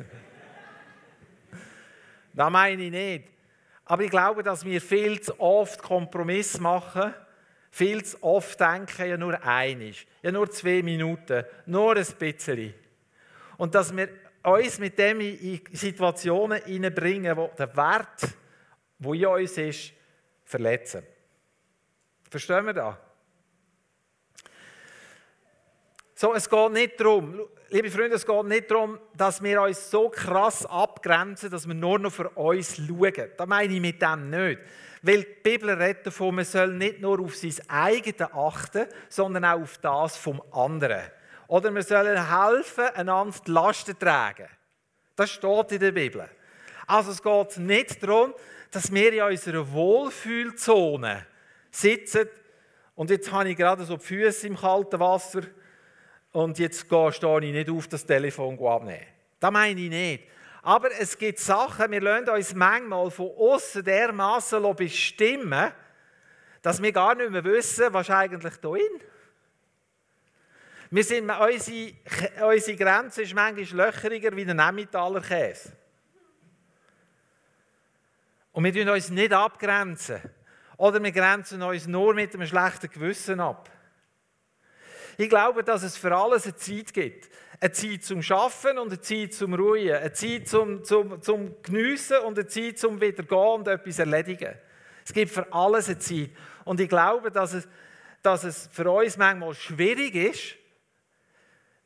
[2.34, 3.27] das meine ich nicht.
[3.86, 7.13] Aber ich glaube, dass wir viel zu oft Kompromiss machen
[7.69, 12.73] viel zu oft denken, ja nur einig, ja nur zwei Minuten, nur ein bisschen.
[13.58, 14.10] Und dass wir
[14.41, 18.30] uns mit dem in Situationen hineinbringen, wo der Wert,
[18.97, 19.93] wo in uns ist,
[20.43, 21.04] verletzen.
[22.32, 22.95] Verstehen wir das?
[26.22, 30.08] So, es geht nicht darum, liebe Freunde, es geht nicht darum, dass wir uns so
[30.08, 33.32] krass abgrenzen, dass wir nur noch für uns schauen.
[33.36, 34.62] Das meine ich mit dem nicht.
[35.02, 39.62] Weil die Bibel redet davon, man soll nicht nur auf sein eigenes achten, sondern auch
[39.62, 41.10] auf das vom anderen.
[41.48, 44.48] Oder wir sollen helfen, einander die Lasten tragen.
[45.16, 46.30] Das steht in der Bibel.
[46.86, 48.36] Also es geht nicht darum,
[48.70, 51.26] dass wir in unserer Wohlfühlzone
[51.72, 52.30] sitzen
[52.94, 55.42] und jetzt habe ich gerade so die Füße im kalten Wasser
[56.32, 59.06] und jetzt stehe ich nicht auf, das Telefon abnehmen.
[59.39, 60.24] Das meine ich nicht.
[60.63, 65.72] Aber es gibt Sachen, wir lassen uns manchmal von außen dermaßen bestimmen,
[66.62, 69.06] dass wir gar nicht mehr wissen, was eigentlich da ist.
[70.91, 71.94] Wir sind, unsere,
[72.48, 75.72] unsere Grenze ist manchmal löcheriger wie ein Emmentaler Käse.
[78.52, 80.22] Und wir grenzen uns nicht abgrenzen.
[80.78, 83.70] Oder wir grenzen uns nur mit einem schlechten Gewissen ab.
[85.22, 87.30] Ich glaube, dass es für alles eine Zeit gibt.
[87.60, 89.92] Eine Zeit zum Schaffen und eine Zeit zum Ruhen.
[89.92, 94.56] Eine Zeit zum, zum, zum Geniessen und eine Zeit zum wieder gehen und etwas erledigen.
[95.06, 96.32] Es gibt für alles eine Zeit.
[96.66, 97.68] Und ich glaube, dass es,
[98.24, 100.56] dass es für uns manchmal schwierig ist,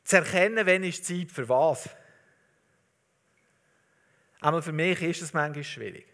[0.06, 1.90] zu erkennen, wann ist Zeit für was.
[4.40, 6.08] Aber für mich ist es manchmal schwierig.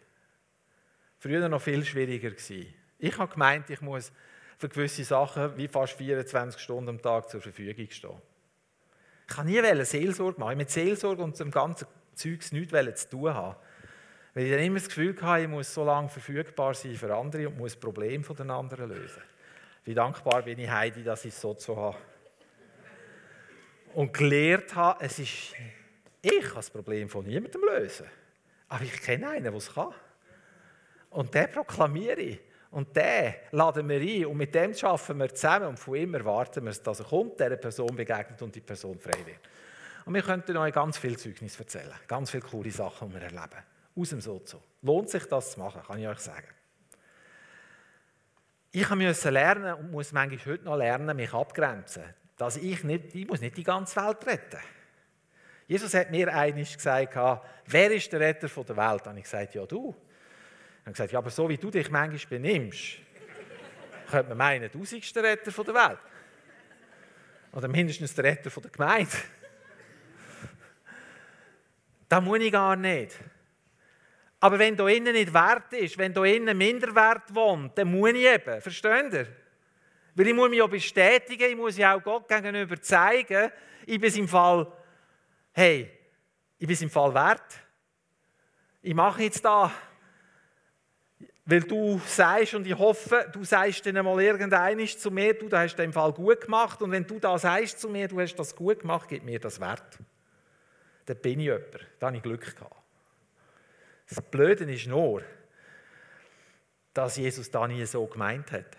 [1.19, 2.73] Früher noch viel schwieriger gewesen.
[2.97, 4.11] Ich habe gemeint, ich muss
[4.61, 8.21] für gewisse Sachen wie fast 24 Stunden am Tag zur Verfügung stehen.
[9.27, 10.57] Ich kann nie Seelsorge machen.
[10.57, 13.55] Mit Seelsorge und dem ganzen Zeugs nichts zu tun haben.
[14.35, 17.47] Weil ich dann immer das Gefühl hatte, ich muss so lange verfügbar sein für andere
[17.49, 19.23] und muss Probleme von den anderen lösen.
[19.83, 21.97] Wie dankbar bin ich Heidi, dass ich es so zu habe.
[23.95, 25.55] Und gelernt habe, es ist,
[26.21, 28.05] ich kann das Problem von niemandem lösen.
[28.69, 29.93] Aber ich kenne einen, der es kann.
[31.09, 32.39] Und den proklamiere ich.
[32.71, 36.65] Und den laden wir ein und mit dem arbeiten wir zusammen und von ihm erwarten
[36.65, 39.41] wir, dass er kommt, dieser Person begegnet und die Person frei wird.
[40.05, 43.61] Und wir könnten euch ganz viel Zeugnis erzählen, ganz viele coole Sachen, die wir erleben.
[43.95, 44.63] Aus dem Sozo.
[44.81, 46.47] Lohnt sich das zu machen, kann ich euch sagen.
[48.71, 52.03] Ich musste lernen und muss manchmal heute noch lernen, mich abgrenzen.
[52.37, 54.61] Dass ich nicht, ich muss nicht die ganze Welt retten.
[55.67, 57.15] Jesus hat mir einiges gesagt,
[57.65, 59.07] wer ist der Retter der Welt?
[59.07, 59.93] Und ich gesagt, ja du.
[60.81, 62.97] Habe gesagt, ja, aber so wie du dich manchmal benimmst,
[64.09, 65.99] könnte man meinen, du seist der Retter der Welt.
[67.53, 69.11] Oder mindestens der Retter der Gemeinde.
[72.09, 73.17] Das muss ich gar nicht.
[74.41, 78.25] Aber wenn da innen nicht Wert ist, wenn da innen Minderwert wohnt, dann muss ich
[78.25, 78.59] eben.
[78.59, 79.27] Versteht ihr?
[80.15, 83.51] Weil ich muss mich auch bestätigen, ich muss ja auch Gott gegenüber zeigen,
[83.85, 84.71] ich bin im Fall,
[85.53, 85.89] hey,
[86.57, 87.59] ich bin im Fall wert.
[88.81, 89.71] Ich mache jetzt da
[91.45, 95.75] weil du sagst, und ich hoffe, du sagst dann mal irgendeines zu mir, du, hast
[95.75, 96.81] den Fall gut gemacht.
[96.81, 99.59] Und wenn du da sagst zu mir, du hast das gut gemacht, gib mir das
[99.59, 99.97] Wert.
[101.05, 101.65] Dann bin ich jemand.
[101.99, 102.75] Da habe ich Glück gehabt.
[104.07, 105.23] Das Blöde ist nur,
[106.93, 108.77] dass Jesus da nie so gemeint hat.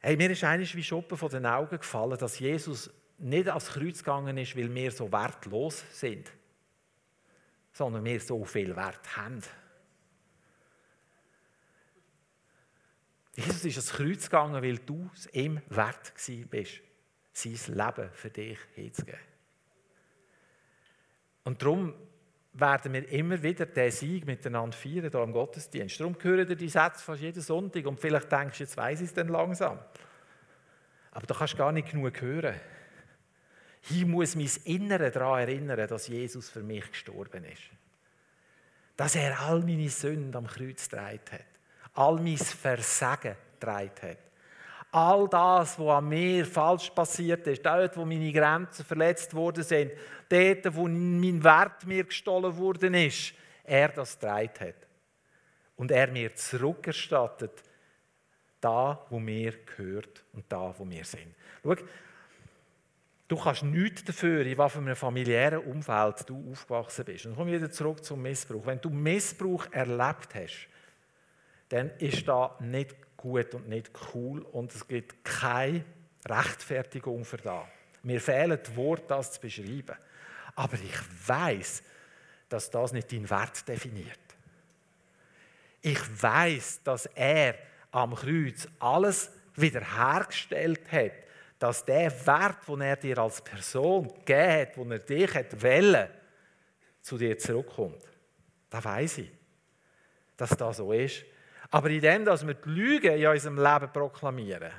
[0.00, 3.98] Hey, mir ist eigentlich wie Schuppen von den Augen gefallen, dass Jesus nicht ans Kreuz
[3.98, 6.30] gegangen ist, weil wir so wertlos sind.
[7.72, 9.40] sondern wir so viel Wert haben.
[13.36, 16.12] Jesus ist ans Kreuz gegangen, weil du es ihm wert
[16.50, 16.80] bist,
[17.32, 19.20] sein Leben für dich hinzugeben.
[21.44, 21.94] Und darum
[22.52, 26.00] werden wir immer wieder diesen Sieg miteinander feiern, hier im Gottesdienst.
[26.00, 29.06] Darum hören dir die Sätze fast jeden Sonntag und vielleicht denkst du, jetzt weiss ich
[29.06, 29.78] es dann langsam.
[31.12, 32.54] Aber du kannst gar nicht genug hören.
[33.88, 37.62] Ich muss mein Innere daran erinnern, dass Jesus für mich gestorben ist.
[38.96, 41.44] Dass er all meine Sünden am Kreuz getragen hat.
[41.94, 44.18] All mein Versagen getragen hat.
[44.92, 49.92] All das, was an mir falsch passiert ist, dort, wo meine Grenzen verletzt worden sind,
[50.28, 54.88] dort, wo mein Wert mir gestohlen worden ist, er das getragen hat.
[55.76, 57.62] Und er mir zurückerstattet,
[58.60, 61.34] da, wo mir gehört und da, wo wir sind.
[61.62, 61.76] Schau,
[63.28, 67.26] du kannst nichts dafür, in einem familiären Umfeld du aufgewachsen bist.
[67.26, 68.66] Und komm wieder zurück zum Missbrauch.
[68.66, 70.68] Wenn du Missbrauch erlebt hast,
[71.70, 75.84] dann ist da nicht gut und nicht cool und es gibt keine
[76.28, 77.64] Rechtfertigung für das.
[78.02, 79.96] Mir fehlen die Worte, das zu beschreiben.
[80.54, 81.82] Aber ich weiß,
[82.48, 84.18] dass das nicht deinen Wert definiert.
[85.80, 87.54] Ich weiß, dass er
[87.90, 91.12] am Kreuz alles wiederhergestellt hat,
[91.58, 96.08] dass der Wert, den er dir als Person gegeben hat, den er dich hat wollen,
[97.00, 98.02] zu dir zurückkommt.
[98.68, 99.30] Da weiß ich,
[100.36, 101.24] dass das so ist.
[101.70, 104.72] Aber in dem, dass wir die Lüge in unserem Leben proklamieren,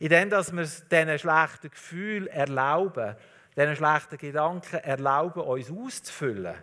[0.00, 3.14] in dem, dass wir diesen schlechten Gefühlen erlauben,
[3.56, 6.56] diesen schlechten Gedanken erlauben, uns auszufüllen,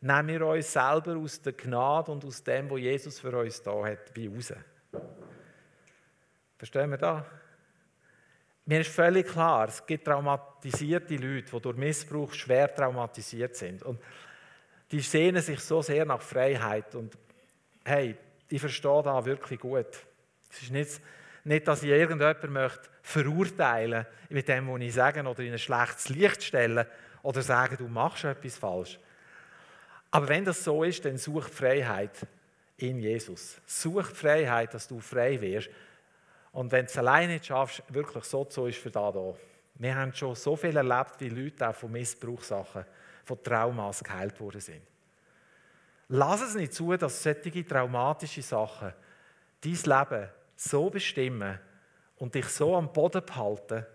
[0.00, 3.86] nehmen wir uns selber aus der Gnade und aus dem, was Jesus für uns da
[3.86, 4.52] hat, wie raus.
[6.58, 7.22] Verstehen wir das?
[8.64, 13.82] Mir ist völlig klar, es gibt traumatisierte Leute, die durch Missbrauch schwer traumatisiert sind.
[13.82, 14.00] Und
[14.90, 16.94] die sehnen sich so sehr nach Freiheit.
[16.94, 17.16] Und
[17.84, 18.16] hey,
[18.52, 19.86] ich verstehe das wirklich gut.
[20.50, 21.00] Es ist nicht,
[21.44, 26.10] nicht dass ich irgendjemanden möchte verurteilen mit dem, was ich sage, oder in ein schlechtes
[26.10, 26.86] Licht stellen
[27.22, 28.98] oder sagen, du machst etwas falsch.
[30.10, 32.26] Aber wenn das so ist, dann such Freiheit
[32.76, 33.56] in Jesus.
[33.64, 35.70] Such Freiheit, dass du frei wirst.
[36.52, 39.34] Und wenn du es alleine nicht schaffst, wirklich so zu ist für da da.
[39.76, 42.84] Wir haben schon so viel erlebt, wie Leute auch von Missbrauchssachen,
[43.24, 44.91] von Traumas geheilt worden sind.
[46.14, 48.92] Lass es nicht zu, dass solche traumatische Sachen
[49.62, 51.58] dein Leben so bestimmen
[52.16, 53.86] und dich so am Boden behalten,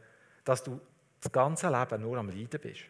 [0.44, 0.82] dass du
[1.22, 2.86] das ganze Leben nur am Leiden bist.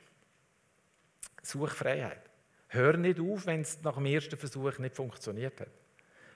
[1.43, 2.21] Such Freiheit.
[2.69, 5.71] Hör nicht auf, wenn es nach dem ersten Versuch nicht funktioniert hat.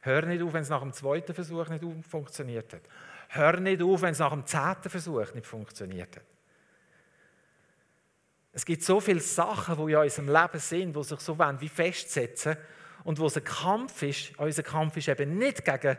[0.02, 2.82] Hör nicht auf, wenn es nach dem zweiten Versuch nicht funktioniert hat.
[3.30, 6.26] Hör nicht auf, wenn es nach dem zehnten Versuch nicht funktioniert hat.
[8.52, 12.58] Es gibt so viele Sachen, die in unserem Leben sind, die sich so wie festsetzen
[13.04, 14.38] und wo es Kampf ist.
[14.38, 15.98] Unser Kampf ist eben nicht gegen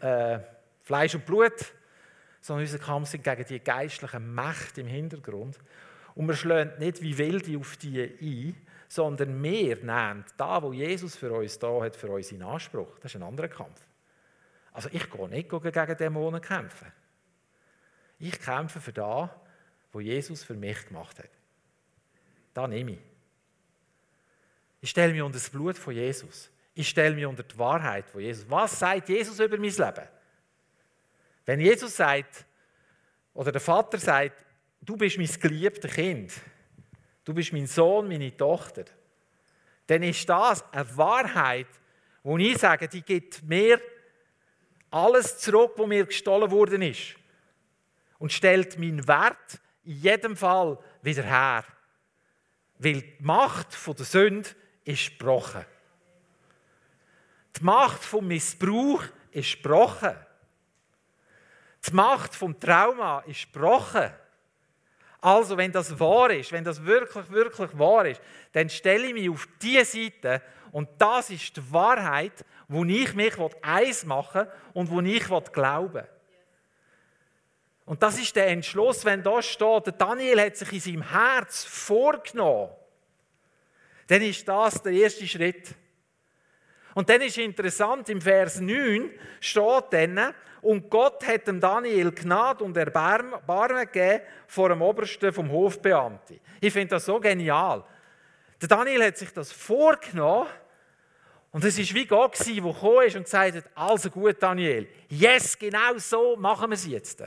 [0.00, 0.38] äh,
[0.82, 1.72] Fleisch und Blut,
[2.40, 5.58] sondern unser Kampf ist gegen die geistlichen Mächte im Hintergrund.
[6.14, 8.56] Und wir schlagen nicht wie Wilde auf die ein,
[8.88, 12.98] sondern wir nehmen da, wo Jesus für uns da hat, für uns in Anspruch.
[13.00, 13.80] Das ist ein anderer Kampf.
[14.72, 16.92] Also ich gehe nicht gegen Dämonen kämpfen.
[18.18, 19.28] Ich kämpfe für das,
[19.92, 21.30] was Jesus für mich gemacht hat.
[22.54, 23.15] Da nehme ich.
[24.80, 26.50] Ich stelle mich unter das Blut von Jesus.
[26.74, 28.44] Ich stelle mich unter die Wahrheit von Jesus.
[28.48, 30.08] Was sagt Jesus über mein Leben?
[31.46, 32.44] Wenn Jesus sagt,
[33.32, 34.44] oder der Vater sagt,
[34.82, 36.32] du bist mein geliebtes Kind,
[37.24, 38.84] du bist mein Sohn, meine Tochter,
[39.86, 41.68] dann ist das eine Wahrheit,
[42.22, 43.80] wo ich sage, die gibt mir
[44.90, 47.14] alles zurück, was mir gestohlen worden ist.
[48.18, 51.64] Und stellt meinen Wert in jedem Fall wieder her.
[52.78, 54.50] Weil die Macht der Sünde
[54.86, 55.64] ist gebrochen.
[57.58, 60.14] Die Macht vom Missbrauch ist gebrochen.
[61.86, 64.10] Die Macht vom Trauma ist gebrochen.
[65.20, 68.20] Also, wenn das wahr ist, wenn das wirklich, wirklich wahr ist,
[68.52, 73.34] dann stelle ich mich auf diese Seite und das ist die Wahrheit, wo ich mich
[73.62, 76.08] eins machen will und wo ich glauben will.
[77.86, 82.70] Und das ist der Entschluss, wenn da steht, Daniel hat sich in seinem Herz vorgenommen,
[84.06, 85.74] dann ist das der erste Schritt.
[86.94, 92.64] Und dann ist interessant, im Vers 9 steht dann, und Gott hat dem Daniel Gnade
[92.64, 93.38] und Erbarmen
[93.92, 96.40] gegeben vor dem Obersten vom Hofbeamten.
[96.60, 97.84] Ich finde das so genial.
[98.60, 100.48] Der Daniel hat sich das vorgenommen
[101.52, 105.58] und es war wie Gott, der gekommen ist und gesagt hat, also gut Daniel, yes,
[105.58, 107.22] genau so machen wir es jetzt.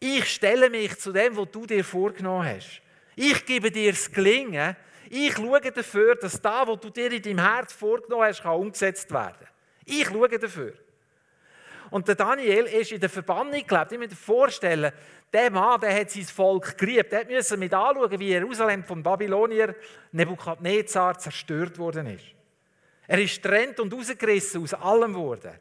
[0.00, 2.80] Ich stelle mich zu dem, was du dir vorgenommen hast.
[3.14, 4.74] Ich gebe dir das Gelingen,
[5.14, 9.12] Ich schaue dafür, dass das, was du dir in deinem Herz vorgenommen hast, kann umgesetzt
[9.12, 9.46] werden
[9.84, 10.72] Ich schaue dafür.
[11.90, 13.92] Und der Daniel ist in der Verbannung gelebt.
[13.92, 14.90] Ich muss mir vorstellen,
[15.30, 17.12] der Mann, der hat sein Volk geliebt.
[17.12, 19.74] Der musste mit anschauen, wie Jerusalem vom Babylonier
[20.12, 22.24] Nebukadnezar zerstört worden ist.
[23.06, 25.52] Er ist trennt und rausgerissen aus allem worden.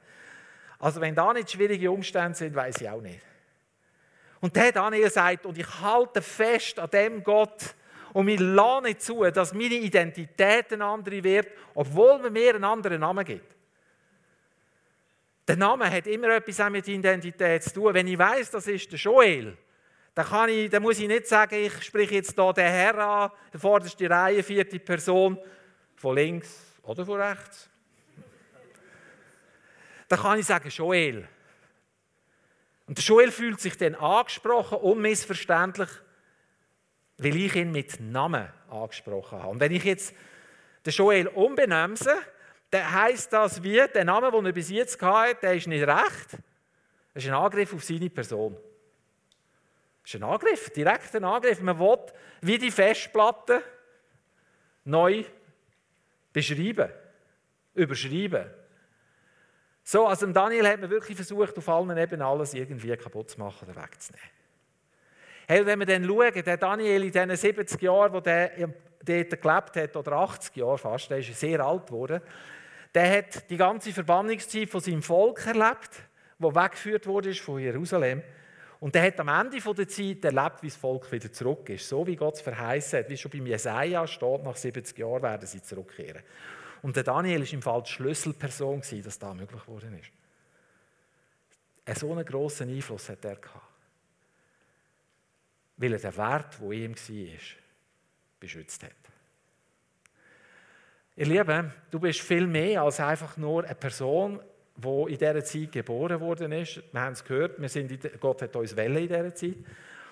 [0.80, 3.20] Also wenn da nicht schwierige Umstände sind, weiß ich auch nicht.
[4.40, 7.76] Und der Daniel sagt, und ich halte fest an dem Gott
[8.14, 12.64] und mir lasse nicht zu, dass meine Identität eine andere wird, obwohl man mir einen
[12.64, 13.56] anderen Namen gibt.
[15.48, 17.94] Der Name hat immer etwas mit Identität zu tun.
[17.94, 19.58] Wenn ich weiß, das ist der Joel,
[20.14, 23.32] dann, kann ich, dann muss ich nicht sagen, ich spreche jetzt hier den Herr an,
[23.54, 25.38] die vorderste Reihe, vierte Person,
[25.96, 27.70] von links oder von rechts.
[30.08, 31.28] Dann kann ich sagen, Joel.
[32.88, 35.90] Und der Joel fühlt sich dann angesprochen, unmissverständlich,
[37.22, 39.50] weil ich ihn mit Namen angesprochen habe.
[39.50, 40.14] Und wenn ich jetzt
[40.86, 42.16] den Joel umbenemse,
[42.72, 46.38] dann heisst das wie, der Name, den er bis jetzt hatte, der ist nicht recht.
[47.14, 48.58] Das ist ein Angriff auf seine Person.
[50.02, 51.62] Das ist ein Angriff, direkt ein Angriff.
[51.62, 52.00] Man will
[52.42, 53.62] wie die Festplatte
[54.86, 55.24] neu
[56.34, 56.90] beschreiben,
[57.76, 58.50] überschreiben.
[59.84, 63.68] So, also Daniel hat man wirklich versucht, auf allen Ebenen alles irgendwie kaputt zu machen
[63.68, 64.41] oder wegzunehmen.
[65.48, 68.52] Hey, wenn wir dann schauen, der Daniel in diesen 70 Jahren, wo der
[69.04, 72.22] dort gelebt hat, oder 80 Jahre fast, der ist sehr alt geworden,
[72.94, 76.04] der hat die ganze Verbannungszeit von seinem Volk erlebt,
[76.40, 78.22] wo weggeführt wurde von Jerusalem.
[78.80, 81.88] Und der hat am Ende der Zeit erlebt, wie das Volk wieder zurück ist.
[81.88, 85.48] So wie Gott es verheißen hat, wie schon beim Jesaja steht, nach 70 Jahren werden
[85.48, 86.24] sie zurückkehren.
[86.82, 90.12] Und der Daniel war im Fall die Schlüsselperson, dass das möglich geworden ist.
[91.86, 93.71] Ein so einen grossen Einfluss hat er gehabt.
[95.78, 97.40] Weil er den Wert, der in ihm war,
[98.40, 98.92] beschützt hat.
[101.16, 104.40] Ihr Lieben, du bist viel mehr als einfach nur eine Person,
[104.76, 106.82] die in dieser Zeit geboren worden ist.
[106.92, 109.58] Wir haben es gehört, wir sind in, Gott hat uns Welle in dieser Zeit.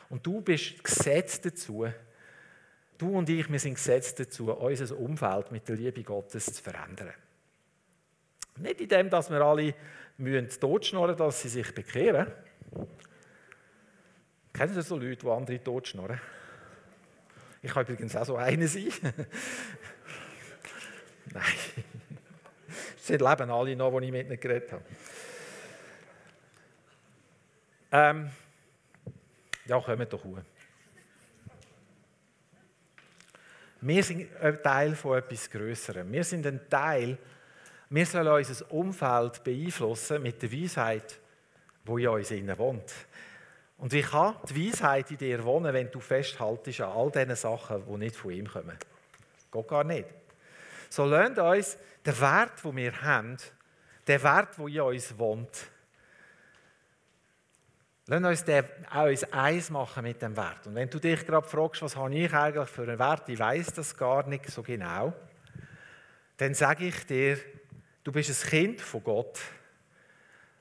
[0.09, 1.87] Und du bist gesetzt dazu,
[2.97, 7.13] du und ich, wir sind gesetzt dazu, unser Umfeld mit der Liebe Gottes zu verändern.
[8.57, 9.73] Nicht in dem, dass wir alle
[10.17, 12.27] müssen totschnorren, dass sie sich bekehren.
[14.59, 16.19] Kennen Sie so Leute, die andere totschnorren?
[17.61, 18.91] Ich kann übrigens auch so eine sein.
[21.31, 21.43] Nein.
[22.97, 24.83] Sie leben alle noch, die ich mit ihnen geredet habe.
[27.93, 28.31] Ähm,
[29.65, 30.39] ja, kommen doch hoch.
[33.79, 36.11] Wir sind ein Teil von etwas Größerem.
[36.11, 37.17] Wir sind ein Teil,
[37.89, 41.17] wir sollen unser Umfeld beeinflussen mit der Weisheit,
[41.87, 42.93] die in uns innen wohnt.
[43.79, 47.83] Und wie kann die Weisheit in dir wohnen, wenn du festhaltest an all diesen Sachen,
[47.85, 48.77] die nicht von ihm kommen?
[49.51, 50.07] Geht gar nicht.
[50.89, 53.37] So lernt uns den Wert, den wir haben,
[54.07, 55.69] den Wert, der in uns wohnt,
[58.11, 60.65] Lass uns den, auch uns eins machen mit dem Wert.
[60.65, 63.73] Und wenn du dich gerade fragst, was habe ich eigentlich für einen Wert, ich weiß
[63.73, 65.13] das gar nicht so genau,
[66.37, 67.37] dann sage ich dir,
[68.03, 69.39] du bist ein Kind von Gott.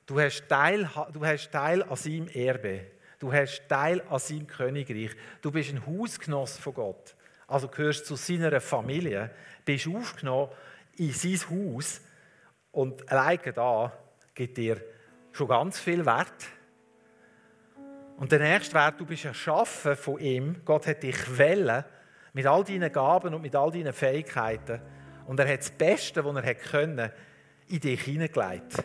[0.04, 2.97] Du hast Teil, du hast Teil an seinem Erbe.
[3.18, 5.10] Du hast Teil an seinem Königreich.
[5.42, 7.16] Du bist ein Hausgenoss von Gott.
[7.46, 9.30] Also gehörst zu seiner Familie
[9.64, 10.50] bist aufgenommen
[10.96, 12.00] in sein Haus
[12.72, 13.92] und alleine da
[14.34, 14.80] gibt dir
[15.32, 16.46] schon ganz viel Wert.
[18.18, 20.60] Und der nächste Wert, du bist erschaffen von ihm.
[20.64, 21.84] Gott hat dich wählen
[22.32, 24.80] mit all deinen Gaben und mit all deinen Fähigkeiten.
[25.26, 27.10] Und er hat das Beste, was er können,
[27.68, 28.84] in dich hineingelegt.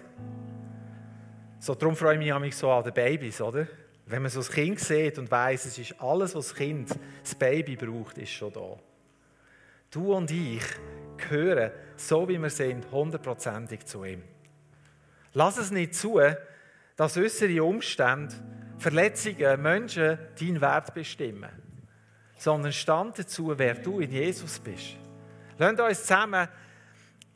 [1.59, 3.67] So, darum freue ich mich so an den Babys, oder?
[4.06, 6.89] Wenn man so ein Kind sieht und weiß, es ist alles, was das Kind,
[7.24, 8.78] das Baby braucht, ist schon da.
[9.91, 10.64] Du und ich
[11.18, 14.24] gehören, so wie wir sind, hundertprozentig zu ihm.
[15.34, 16.20] Lass es nicht zu,
[16.95, 18.36] dass äußere Umstände,
[18.78, 21.49] Verletzungen, Menschen deinen Wert bestimmen,
[22.38, 24.97] sondern stand dazu, wer du in Jesus bist.
[25.58, 26.49] Lasst uns zusammen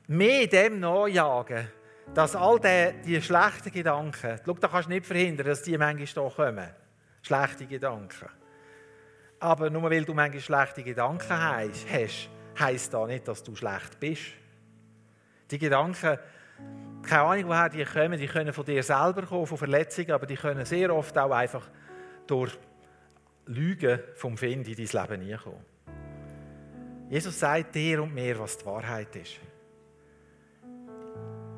[0.08, 1.68] mehr dem nachjagen,
[2.14, 6.06] dass all die, die schlechten Gedanken, schau, da kannst du nicht verhindern, dass die manchmal
[6.06, 6.70] hier kommen,
[7.22, 8.30] schlechte Gedanken.
[9.40, 11.88] Aber nur weil du manchmal schlechte Gedanken hast,
[12.60, 14.24] heisst das nicht, dass du schlecht bist.
[15.52, 16.18] Die Gedanken,
[17.04, 20.36] keine Ahnung, woher die kommen, die können von dir selber kommen, von Verletzungen, aber die
[20.36, 21.70] können sehr oft auch einfach
[22.26, 22.58] durch
[23.46, 25.66] Lügen vom Find in dein Leben hineinkommen.
[27.10, 29.40] Jesus sagt dir und mir, was die Wahrheit ist.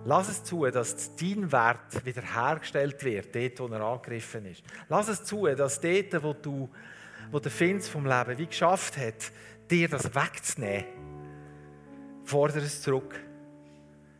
[0.05, 4.63] Lass es zu, dass dein Wert wiederhergestellt wird, dort, wo er angegriffen ist.
[4.87, 6.69] Lass es zu, dass dort, wo du,
[7.31, 9.31] wo der Finz vom Leben wie geschafft hat,
[9.69, 10.85] dir das wegzunehmen.
[12.23, 13.19] Fordere es zurück.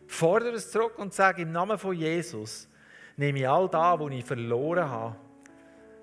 [0.07, 2.67] Fordere es zurück und sage im Namen von Jesus,
[3.15, 5.15] nehme ich all das, was ich verloren habe,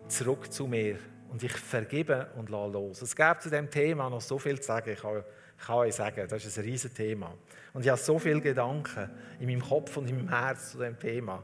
[0.09, 0.99] zurück zu mir.
[1.29, 3.03] Und ich vergebe und lasse los.
[3.03, 4.91] Es gibt zu dem Thema noch so viel zu sagen.
[4.91, 5.25] Ich kann,
[5.59, 7.35] ich kann euch sagen, das ist ein riesiges Thema.
[7.73, 10.99] Und ich habe so viele Gedanken in meinem Kopf und in meinem Herz zu dem
[10.99, 11.43] Thema.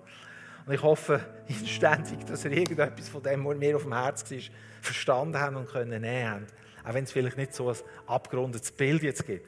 [0.64, 4.38] Und ich hoffe inständig, dass ihr irgendetwas von dem, was mir auf dem Herz war,
[4.80, 6.54] verstanden habt und können nehmen habt.
[6.84, 9.46] Auch wenn es vielleicht nicht so ein abgerundetes Bild jetzt gibt.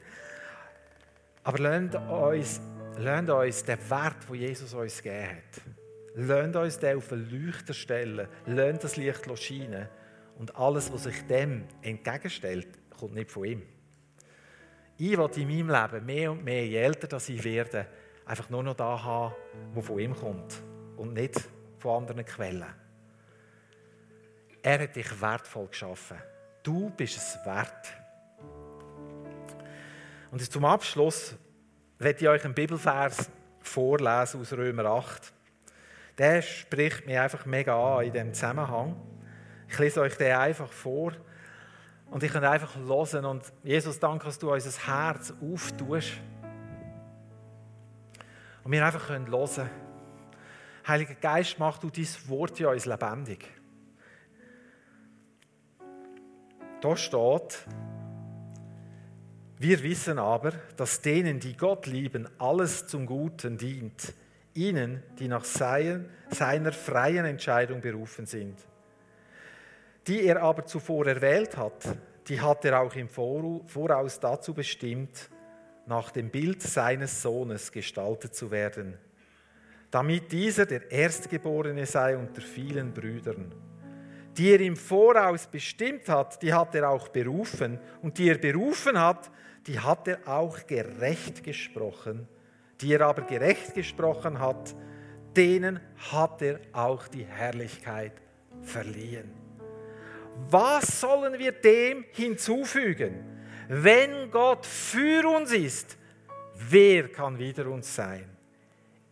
[1.43, 2.61] Aber lernt uns,
[2.97, 5.61] lernt uns den Wert, den Jesus uns gegeben hat.
[6.15, 8.27] Lernt uns den auf den Leuchter stellen.
[8.45, 9.87] Lernt das Licht scheinen.
[10.37, 13.74] Und alles, was sich dem entgegenstellt, kommt nicht von ihm.
[14.97, 17.85] Ich will in meinem Leben mehr und mehr, je älter dass ich werde,
[18.25, 19.35] einfach nur noch da haben,
[19.73, 20.61] was von ihm kommt
[20.95, 21.35] und nicht
[21.79, 22.73] von anderen Quellen.
[24.61, 26.17] Er hat dich wertvoll geschaffen.
[26.63, 27.93] Du bist es wert.
[30.31, 31.35] Und zum Abschluss
[31.99, 33.29] werde ich euch einen Bibelvers
[33.59, 35.33] vorlesen aus Römer 8.
[36.17, 38.95] Der spricht mir einfach mega an in diesem Zusammenhang.
[39.67, 41.11] Ich lese euch den einfach vor
[42.09, 43.25] und ich kann einfach hören.
[43.25, 46.13] Und Jesus, danke, dass du unser Herz auftust.
[48.63, 49.69] Und wir einfach hören können.
[50.87, 53.47] Heiliger Geist, mach du dein Wort in uns lebendig.
[56.81, 57.65] Da steht,
[59.57, 64.13] wir wissen aber, dass denen, die Gott lieben, alles zum Guten dient.
[64.53, 68.59] Ihnen, die nach seiner freien Entscheidung berufen sind.
[70.07, 71.83] Die er aber zuvor erwählt hat,
[72.27, 75.29] die hat er auch im Voraus dazu bestimmt,
[75.87, 78.97] nach dem Bild seines Sohnes gestaltet zu werden,
[79.91, 83.53] damit dieser der Erstgeborene sei unter vielen Brüdern.
[84.37, 87.79] Die er im Voraus bestimmt hat, die hat er auch berufen.
[88.01, 89.31] Und die er berufen hat,
[89.65, 92.27] die hat er auch gerecht gesprochen.
[92.81, 94.75] Die er aber gerecht gesprochen hat,
[95.37, 95.79] denen
[96.11, 98.13] hat er auch die Herrlichkeit
[98.61, 99.44] verliehen.
[100.49, 103.23] Was sollen wir dem hinzufügen?
[103.67, 105.97] Wenn Gott für uns ist,
[106.69, 108.29] wer kann wider uns sein?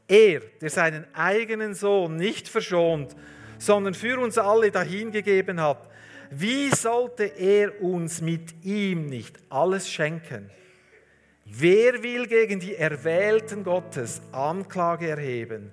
[0.07, 3.15] Er, der seinen eigenen Sohn nicht verschont,
[3.57, 5.89] sondern für uns alle dahingegeben hat,
[6.30, 10.49] wie sollte er uns mit ihm nicht alles schenken?
[11.45, 15.71] Wer will gegen die Erwählten Gottes Anklage erheben?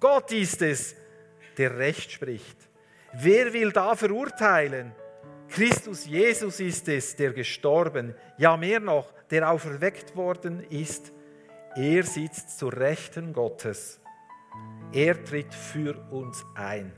[0.00, 0.96] Gott ist es,
[1.58, 2.56] der Recht spricht.
[3.14, 4.92] Wer will da verurteilen?
[5.48, 11.12] Christus Jesus ist es, der gestorben, ja mehr noch, der auferweckt worden ist.
[11.76, 14.00] Er sitzt zur Rechten Gottes.
[14.92, 16.92] Er tritt für uns ein.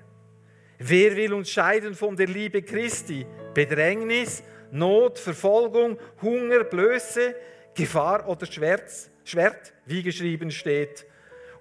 [0.78, 3.26] Wer will uns scheiden von der Liebe Christi?
[3.52, 7.34] Bedrängnis, Not, Verfolgung, Hunger, Blöße,
[7.74, 8.90] Gefahr oder Schwert,
[9.24, 11.06] Schwert, wie geschrieben steht.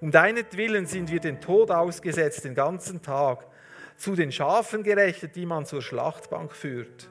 [0.00, 3.46] Um deinetwillen sind wir den Tod ausgesetzt den ganzen Tag,
[3.96, 7.08] zu den Schafen gerechnet, die man zur Schlachtbank führt.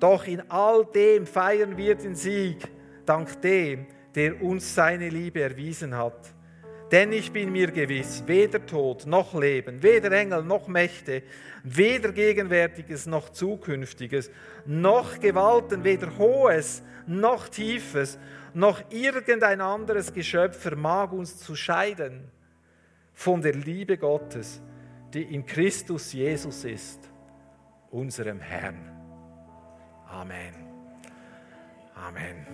[0.00, 2.68] Doch in all dem feiern wir den Sieg,
[3.04, 6.34] dank dem, der uns seine Liebe erwiesen hat.
[6.90, 11.22] Denn ich bin mir gewiss, weder Tod noch Leben, weder Engel noch Mächte,
[11.62, 14.30] weder Gegenwärtiges noch Zukünftiges,
[14.64, 18.18] noch Gewalten, weder Hohes noch Tiefes,
[18.54, 22.30] noch irgendein anderes Geschöpf vermag uns zu scheiden
[23.12, 24.62] von der Liebe Gottes,
[25.12, 27.10] die in Christus Jesus ist,
[27.90, 28.90] unserem Herrn.
[30.06, 30.54] Amen.
[31.94, 32.46] Amen.